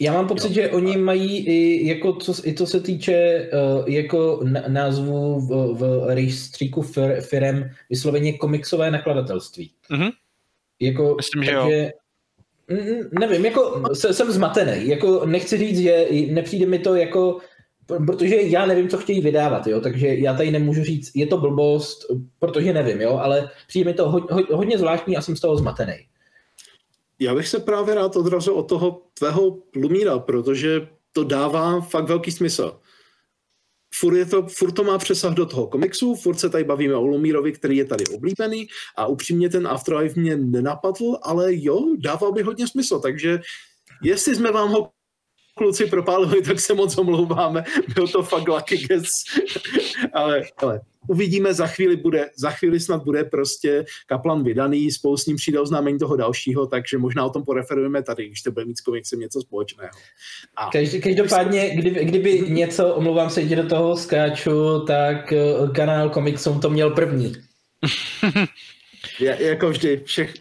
[0.00, 0.54] Já mám pocit, jo.
[0.54, 6.14] že oni mají i, jako co, i co se týče uh, jako názvu v, v
[6.14, 9.70] rejstříku fir, firem vysloveně komiksové nakladatelství.
[9.90, 10.12] Mm-hmm.
[10.80, 11.90] Jako, Myslím, že takže, jo.
[13.20, 14.88] Nevím, jako jsem zmatený.
[14.88, 17.38] Jako nechci říct, že nepřijde mi to jako
[17.86, 22.06] protože já nevím, co chtějí vydávat, jo, takže já tady nemůžu říct, je to blbost,
[22.38, 25.56] protože nevím, jo, ale přijde mi to ho, ho, hodně zvláštní a jsem z toho
[25.56, 25.94] zmatený.
[27.18, 32.30] Já bych se právě rád odrazil od toho tvého Lumíra, protože to dává fakt velký
[32.30, 32.80] smysl.
[33.94, 37.06] Furt, je to, furt to má přesah do toho komiksu, furt se tady bavíme o
[37.06, 38.66] Lumírovi, který je tady oblíbený
[38.96, 43.40] a upřímně ten Afterlife mě nenapadl, ale jo, dával by hodně smysl, takže
[44.02, 44.90] jestli jsme vám ho
[45.54, 47.64] kluci propálili, tak se moc omlouváme.
[47.94, 49.24] Byl to fakt lucky guess.
[50.12, 55.26] ale, ale uvidíme, za chvíli, bude, za chvíli snad bude prostě Kaplan vydaný, spolu s
[55.26, 58.78] ním přijde oznámení toho dalšího, takže možná o tom poreferujeme tady, když to bude mít
[58.78, 59.90] s komiksem něco společného.
[60.56, 66.10] A Každý, každopádně, kdyby, kdyby něco, omlouvám se, jde do toho skáču, tak eh, kanál
[66.10, 67.32] komiksům to měl první.
[69.20, 70.34] Je, jako vždy, všech,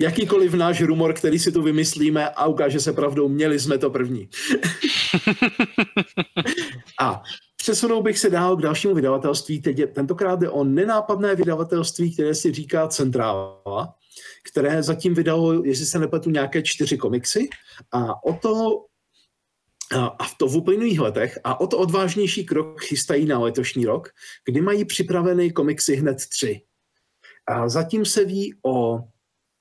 [0.00, 4.28] jakýkoliv náš rumor, který si tu vymyslíme a ukáže se pravdou, měli jsme to první.
[7.00, 7.22] a
[7.56, 9.62] přesunou bych se dál k dalšímu vydavatelství.
[9.62, 13.94] Teď je, tentokrát jde o nenápadné vydavatelství, které si říká Centrála,
[14.50, 17.48] které zatím vydalo, jestli se nepletu, nějaké čtyři komiksy
[17.92, 18.84] a o to
[19.96, 24.08] a v to v uplynulých letech a o to odvážnější krok chystají na letošní rok,
[24.44, 26.62] kdy mají připraveny komiksy hned tři.
[27.46, 28.98] A zatím se ví o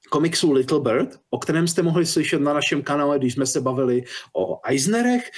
[0.10, 4.04] komiksu Little Bird, o kterém jste mohli slyšet na našem kanále, když jsme se bavili
[4.36, 5.32] o Eisnerech.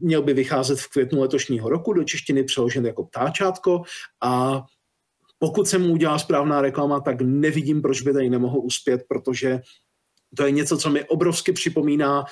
[0.00, 3.82] Měl by vycházet v květnu letošního roku, do češtiny přeložen jako ptáčátko
[4.22, 4.62] a
[5.38, 9.60] pokud se mu udělá správná reklama, tak nevidím, proč by tady nemohl uspět, protože
[10.36, 12.24] to je něco, co mi obrovsky připomíná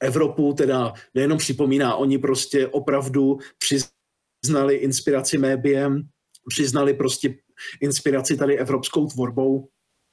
[0.00, 6.02] Evropu, teda nejenom připomíná, oni prostě opravdu přiznali inspiraci médiem,
[6.48, 7.34] přiznali prostě
[7.80, 9.68] inspiraci tady evropskou tvorbou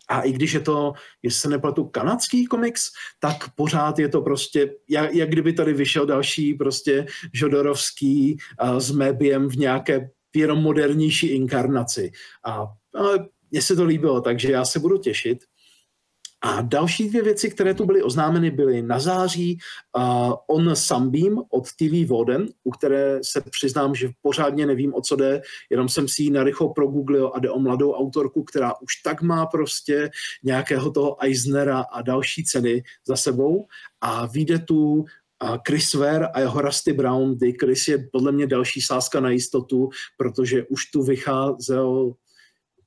[0.09, 2.89] a i když je to, jestli se nepletu, kanadský komiks,
[3.19, 8.91] tak pořád je to prostě, jak, jak kdyby tady vyšel další prostě Žodorovský uh, s
[8.91, 12.11] Mebiem v nějaké jenom modernější inkarnaci.
[12.45, 12.69] A, a
[13.51, 15.37] mně se to líbilo, takže já se budu těšit.
[16.45, 19.57] A další dvě věci, které tu byly oznámeny, byly na září
[19.97, 25.15] uh, On Sunbeam od TV Voden, u které se přiznám, že pořádně nevím, o co
[25.15, 29.21] jde, jenom jsem si ji narychlo progooglil a jde o mladou autorku, která už tak
[29.21, 30.09] má prostě
[30.43, 33.65] nějakého toho Eisnera a další ceny za sebou.
[34.01, 35.05] A vyjde tu
[35.67, 39.89] Chris Ware a jeho Rusty Brown, kdy Chris je podle mě další sázka na jistotu,
[40.17, 42.13] protože už tu vycházel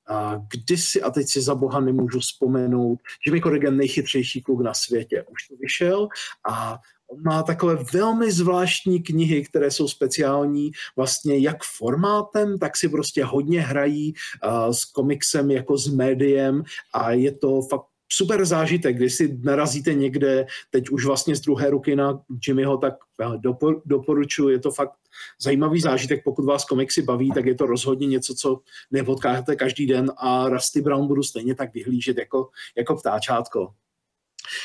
[0.08, 5.24] a kdysi, a teď si za boha nemůžu vzpomenout, Jimmy Corrigan nejchytřejší kluk na světě,
[5.30, 6.08] už to vyšel
[6.50, 6.78] a
[7.10, 10.70] on má takové velmi zvláštní knihy, které jsou speciální.
[10.96, 16.62] Vlastně jak formátem, tak si prostě hodně hrají uh, s komiksem jako s médiem
[16.94, 21.70] a je to fakt super zážitek, když si narazíte někde, teď už vlastně z druhé
[21.70, 22.94] ruky na Jimmyho, tak
[23.36, 24.92] dopor, doporučuji, je to fakt
[25.40, 30.12] zajímavý zážitek, pokud vás komiksy baví, tak je to rozhodně něco, co nepotkáte každý den
[30.16, 33.74] a Rusty Brown budu stejně tak vyhlížet jako, jako ptáčátko.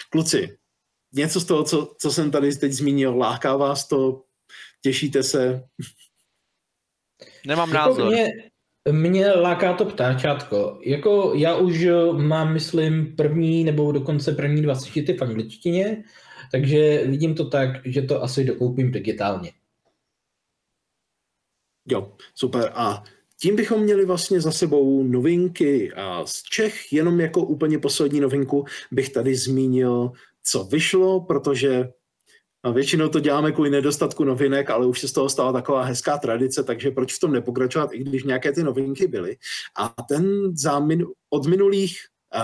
[0.10, 0.58] Kluci,
[1.14, 4.24] něco z toho, co, co jsem tady teď zmínil, láká vás to,
[4.82, 5.64] těšíte se?
[7.48, 8.12] Nemám jako názor.
[8.12, 8.28] Mě,
[8.92, 10.80] mě láká to ptáčátko.
[10.86, 11.86] Jako já už
[12.18, 16.04] mám, myslím, první nebo dokonce první dva sešity v angličtině,
[16.52, 19.52] takže vidím to tak, že to asi dokoupím digitálně.
[21.88, 22.72] Jo, super.
[22.76, 23.04] A
[23.42, 26.94] tím bychom měli vlastně za sebou novinky a z Čech.
[26.94, 30.12] Jenom jako úplně poslední novinku bych tady zmínil,
[30.44, 31.90] co vyšlo, protože
[32.64, 36.18] a většinou to děláme kvůli nedostatku novinek, ale už se z toho stala taková hezká
[36.18, 39.38] tradice, takže proč v tom nepokračovat, i když nějaké ty novinky byly.
[39.78, 42.00] A ten za min, od minulých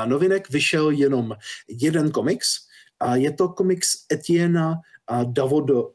[0.06, 1.36] novinek vyšel jenom
[1.68, 2.48] jeden komiks,
[3.00, 4.76] a je to komiks Etienne
[5.24, 5.92] Davodo,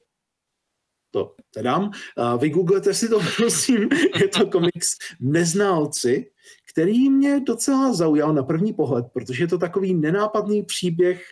[1.10, 1.90] to teda.
[2.38, 3.88] Vygooglete si to, prosím,
[4.20, 6.30] je to komiks Neználci,
[6.72, 11.22] který mě docela zaujal na první pohled, protože je to takový nenápadný příběh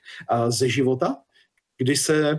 [0.49, 1.17] ze života,
[1.79, 2.39] kdy se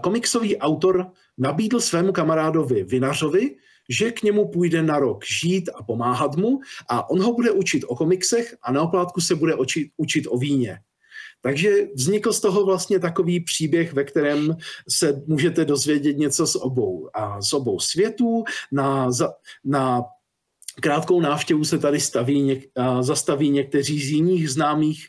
[0.00, 1.06] komiksový autor
[1.38, 3.56] nabídl svému kamarádovi Vinařovi,
[3.88, 7.84] že k němu půjde na rok žít a pomáhat mu a on ho bude učit
[7.88, 10.78] o komiksech a na oplátku se bude učit, učit o víně.
[11.44, 14.56] Takže vznikl z toho vlastně takový příběh, ve kterém
[14.88, 18.44] se můžete dozvědět něco z obou, a z obou světů.
[18.72, 19.10] Na,
[19.64, 20.02] na
[20.80, 22.64] krátkou návštěvu se tady staví, něk,
[23.00, 25.06] zastaví někteří z jiných známých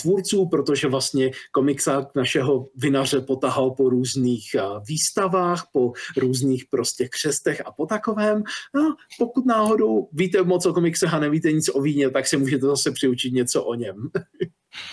[0.00, 4.44] tvůrců, protože vlastně komiksák našeho vinaře potahal po různých
[4.88, 8.42] výstavách, po různých prostě křestech a po takovém.
[8.74, 8.80] A
[9.18, 12.92] pokud náhodou víte moc o komiksech a nevíte nic o víně, tak se můžete zase
[12.92, 13.96] přiučit něco o něm.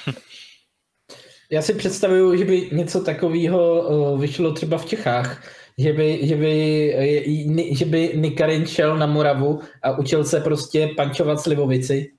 [1.52, 5.44] Já si představuju, že by něco takového vyšlo třeba v Čechách,
[5.82, 6.56] že by, že by,
[7.72, 12.12] že by Nikarin šel na Moravu a učil se prostě pančovat slivovici.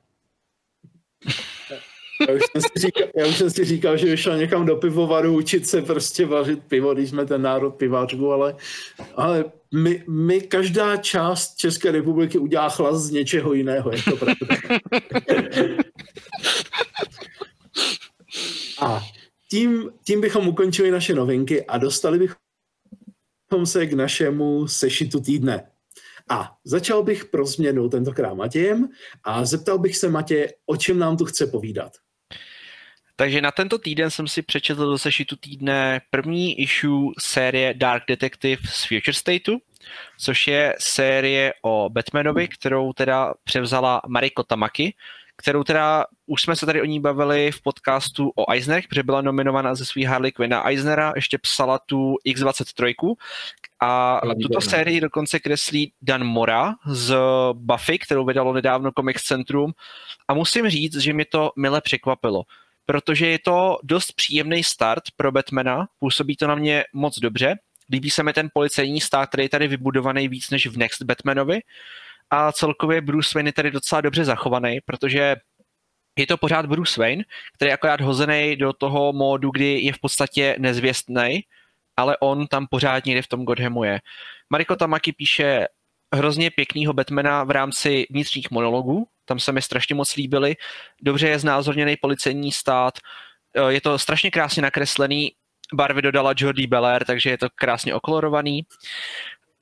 [2.28, 5.36] Já už, jsem si říkal, já už jsem si říkal, že šel někam do pivovaru
[5.36, 8.56] učit se prostě vařit pivo, když jsme ten národ pivářů, ale,
[9.16, 9.44] ale
[9.74, 14.46] my, my, každá část České republiky udělá chlas z něčeho jiného, je to pravda.
[18.80, 19.02] A
[19.50, 22.36] tím, tím bychom ukončili naše novinky a dostali bychom
[23.66, 25.68] se k našemu sešitu týdne.
[26.28, 28.88] A začal bych pro změnu tentokrát Matějem
[29.24, 31.92] a zeptal bych se Matě, o čem nám tu chce povídat.
[33.16, 38.62] Takže na tento týden jsem si přečetl do sešitu týdne první issue série Dark Detective
[38.70, 39.58] z Future Stateu,
[40.18, 44.94] což je série o Batmanovi, kterou teda převzala Mariko Tamaki,
[45.36, 49.20] kterou teda už jsme se tady o ní bavili v podcastu o Eisnerech, protože byla
[49.20, 53.14] nominovaná ze svých Harley Quinn a Eisnera, ještě psala tu X23
[53.80, 57.16] a tuto sérii dokonce kreslí Dan Mora z
[57.52, 59.72] Buffy, kterou vydalo nedávno Comics Centrum.
[60.28, 62.42] A musím říct, že mi to mile překvapilo
[62.86, 67.58] protože je to dost příjemný start pro Batmana, působí to na mě moc dobře,
[67.90, 71.60] líbí se mi ten policejní stát, který je tady vybudovaný víc než v Next Batmanovi
[72.32, 75.36] a celkově Bruce Wayne je tady docela dobře zachovaný, protože
[76.18, 77.24] je to pořád Bruce Wayne,
[77.56, 81.40] který je akorát hozený do toho módu, kdy je v podstatě nezvěstný,
[81.96, 84.00] ale on tam pořád někde v tom Godhamu je.
[84.50, 85.66] Mariko Tamaki píše
[86.14, 90.56] hrozně pěknýho Batmana v rámci vnitřních monologů, tam se mi strašně moc líbily.
[91.02, 92.94] Dobře je znázorněný policejní stát,
[93.68, 95.32] je to strašně krásně nakreslený,
[95.74, 98.62] barvy dodala Jordi Belair, takže je to krásně okolorovaný.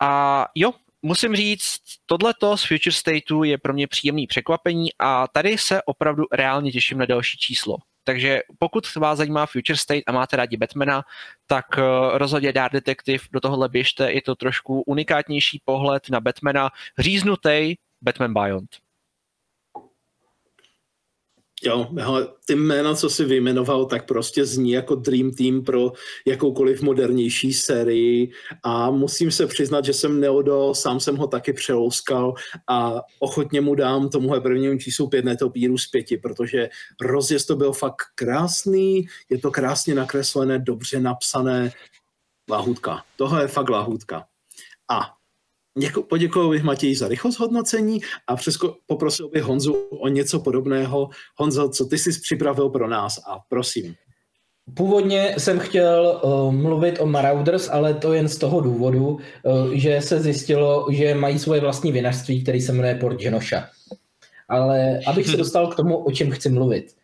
[0.01, 0.73] A jo,
[1.03, 6.25] musím říct, tohleto z Future Stateu je pro mě příjemný překvapení a tady se opravdu
[6.33, 7.77] reálně těším na další číslo.
[8.05, 11.03] Takže pokud vás zajímá Future State a máte rádi Batmana,
[11.47, 11.83] tak eh,
[12.19, 18.35] rozhodně Dark Detective do tohohle běžte, je to trošku unikátnější pohled na Batmana, říznutý Batman
[18.35, 18.71] Beyond.
[21.63, 25.93] Jo, hele, ty jména, co si vyjmenoval, tak prostě zní jako Dream Team pro
[26.27, 28.33] jakoukoliv modernější sérii
[28.63, 32.35] a musím se přiznat, že jsem neodol, sám jsem ho taky přelouskal
[32.69, 36.69] a ochotně mu dám tomuhle prvnímu číslu pět netopírů z pěti, protože
[37.01, 41.73] rozjezd to byl fakt krásný, je to krásně nakreslené, dobře napsané,
[42.51, 43.05] lahutka.
[43.17, 44.25] Tohle je fakt lahutka.
[44.91, 45.20] A
[45.79, 51.09] Děku, poděkuji bych Matěji za rychlost hodnocení a přesko, poprosil bych Honzu o něco podobného.
[51.37, 53.95] Honzo, co ty jsi připravil pro nás a prosím.
[54.75, 59.21] Původně jsem chtěl uh, mluvit o Marauders, ale to jen z toho důvodu, uh,
[59.73, 63.69] že se zjistilo, že mají svoje vlastní vinařství, který se jmenuje Port Genosha.
[64.49, 66.95] Ale abych se dostal k tomu, o čem chci mluvit.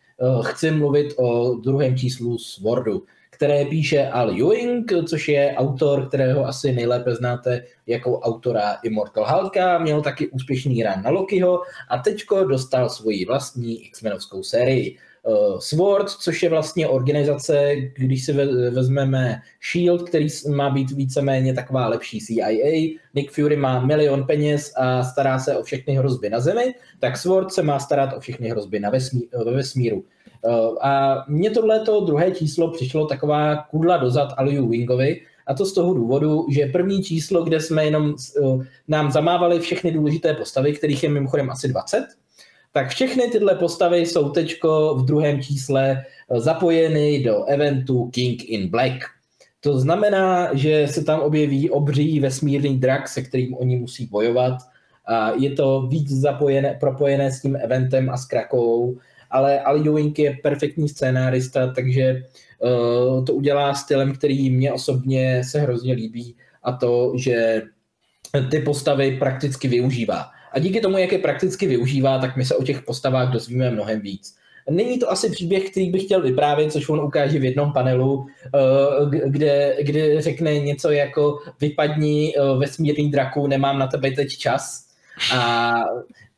[0.41, 3.03] chci mluvit o druhém číslu Swordu,
[3.37, 9.77] které píše Al Ewing, což je autor, kterého asi nejlépe znáte jako autora Immortal Hulka,
[9.77, 14.97] měl taky úspěšný run na Lokiho a teďko dostal svoji vlastní X-menovskou sérii.
[15.23, 18.33] Uh, SWORD, což je vlastně organizace, když si
[18.71, 25.03] vezmeme SHIELD, který má být víceméně taková lepší CIA, Nick Fury má milion peněz a
[25.03, 28.79] stará se o všechny hrozby na Zemi, tak SWORD se má starat o všechny hrozby
[28.79, 30.03] na vesmí, ve vesmíru.
[30.41, 35.73] Uh, a mně tohleto druhé číslo přišlo taková kudla dozad Aliu Wingovi, a to z
[35.73, 41.03] toho důvodu, že první číslo, kde jsme jenom uh, nám zamávali všechny důležité postavy, kterých
[41.03, 42.07] je mimochodem asi 20,
[42.77, 48.69] tak všechny tyhle postavy jsou teďko v druhém čísle eh, zapojeny do eventu King in
[48.69, 48.93] Black.
[49.59, 54.57] To znamená, že se tam objeví obří vesmírný drak, se kterým oni musí bojovat.
[55.05, 58.97] A je to víc zapojené, propojené s tím eventem a s Krakovou,
[59.31, 62.23] ale Ali Ewing je perfektní scénárista, takže
[62.59, 67.61] uh, to udělá stylem, který mě osobně se hrozně líbí a to, že
[68.51, 70.29] ty postavy prakticky využívá.
[70.51, 74.01] A díky tomu, jak je prakticky využívá, tak my se o těch postavách dozvíme mnohem
[74.01, 74.35] víc.
[74.69, 79.19] Není to asi příběh, který bych chtěl vyprávět, což on ukáže v jednom panelu, eh,
[79.29, 84.87] kde, kde řekne něco jako vypadni eh, vesmírný draku, nemám na tebe teď čas.
[85.33, 85.73] A,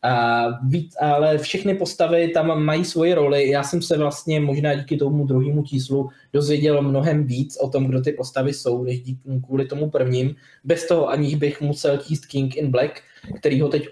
[0.02, 3.50] a víc, ale všechny postavy tam mají svoji roli.
[3.50, 8.02] Já jsem se vlastně možná díky tomu druhému číslu dozvěděl mnohem víc o tom, kdo
[8.02, 10.36] ty postavy jsou, než díky, kvůli tomu prvním.
[10.64, 13.02] Bez toho aniž bych musel číst King in Black,
[13.40, 13.90] který ho teď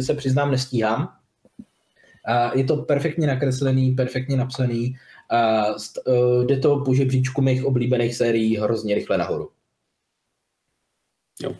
[0.00, 1.12] se přiznám nestíhám.
[2.26, 4.96] A je to perfektně nakreslený, perfektně napsaný
[5.30, 5.64] a
[6.44, 9.50] jde to po žebříčku mých oblíbených sérií hrozně rychle nahoru.
[11.42, 11.54] Jo.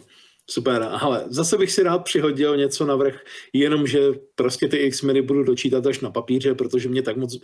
[0.51, 4.01] Super, ale zase bych si rád přihodil něco na vrch, jenomže
[4.34, 7.38] prostě ty X-meny budu dočítat až na papíře, protože mě tak moc,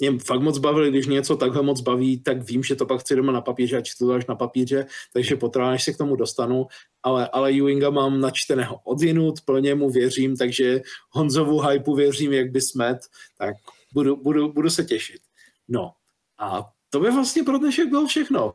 [0.00, 3.16] mě fakt moc bavili, když něco takhle moc baví, tak vím, že to pak chci
[3.16, 6.16] doma na papíře a čtu to až na papíře, takže potrvá, než se k tomu
[6.16, 6.66] dostanu,
[7.02, 12.60] ale, ale Ewinga mám načteného odjinut, plně mu věřím, takže Honzovu hypu věřím, jak by
[12.60, 12.98] smet,
[13.38, 13.54] tak
[13.92, 15.20] budu, budu, budu se těšit.
[15.68, 15.92] No
[16.38, 18.54] a to by vlastně pro dnešek bylo všechno.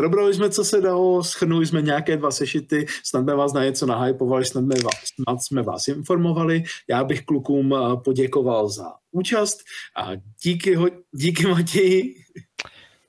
[0.00, 3.86] Probrali jsme, co se dalo, schrnuli jsme nějaké dva sešity, snad jsme vás na něco
[3.86, 6.62] nahypovali, snad jsme vás, snad jsme vás informovali.
[6.88, 9.58] Já bych klukům eh, poděkoval za účast
[9.96, 10.10] a
[10.42, 12.14] díky, ho, díky Matěji.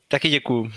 [0.07, 0.71] Taky děkuju.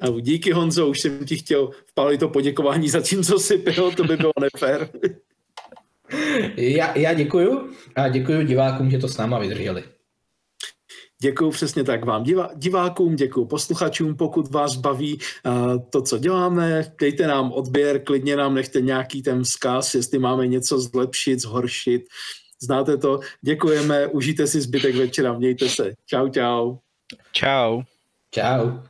[0.00, 3.92] A díky Honzo, už jsem ti chtěl vpálit to poděkování za tím, co si pil,
[3.92, 4.88] to by bylo nefér.
[6.56, 9.84] Já, já děkuju a děkuju divákům, že to s náma vydrželi.
[11.22, 16.92] Děkuji přesně tak vám divá, divákům, děkuji posluchačům, pokud vás baví uh, to, co děláme,
[17.00, 22.02] dejte nám odběr, klidně nám nechte nějaký ten vzkaz, jestli máme něco zlepšit, zhoršit.
[22.62, 23.20] Znáte to.
[23.42, 25.92] Děkujeme, užijte si zbytek večera, mějte se.
[26.06, 26.76] Čau, čau.
[27.32, 27.82] Čau.
[28.30, 28.89] Čau.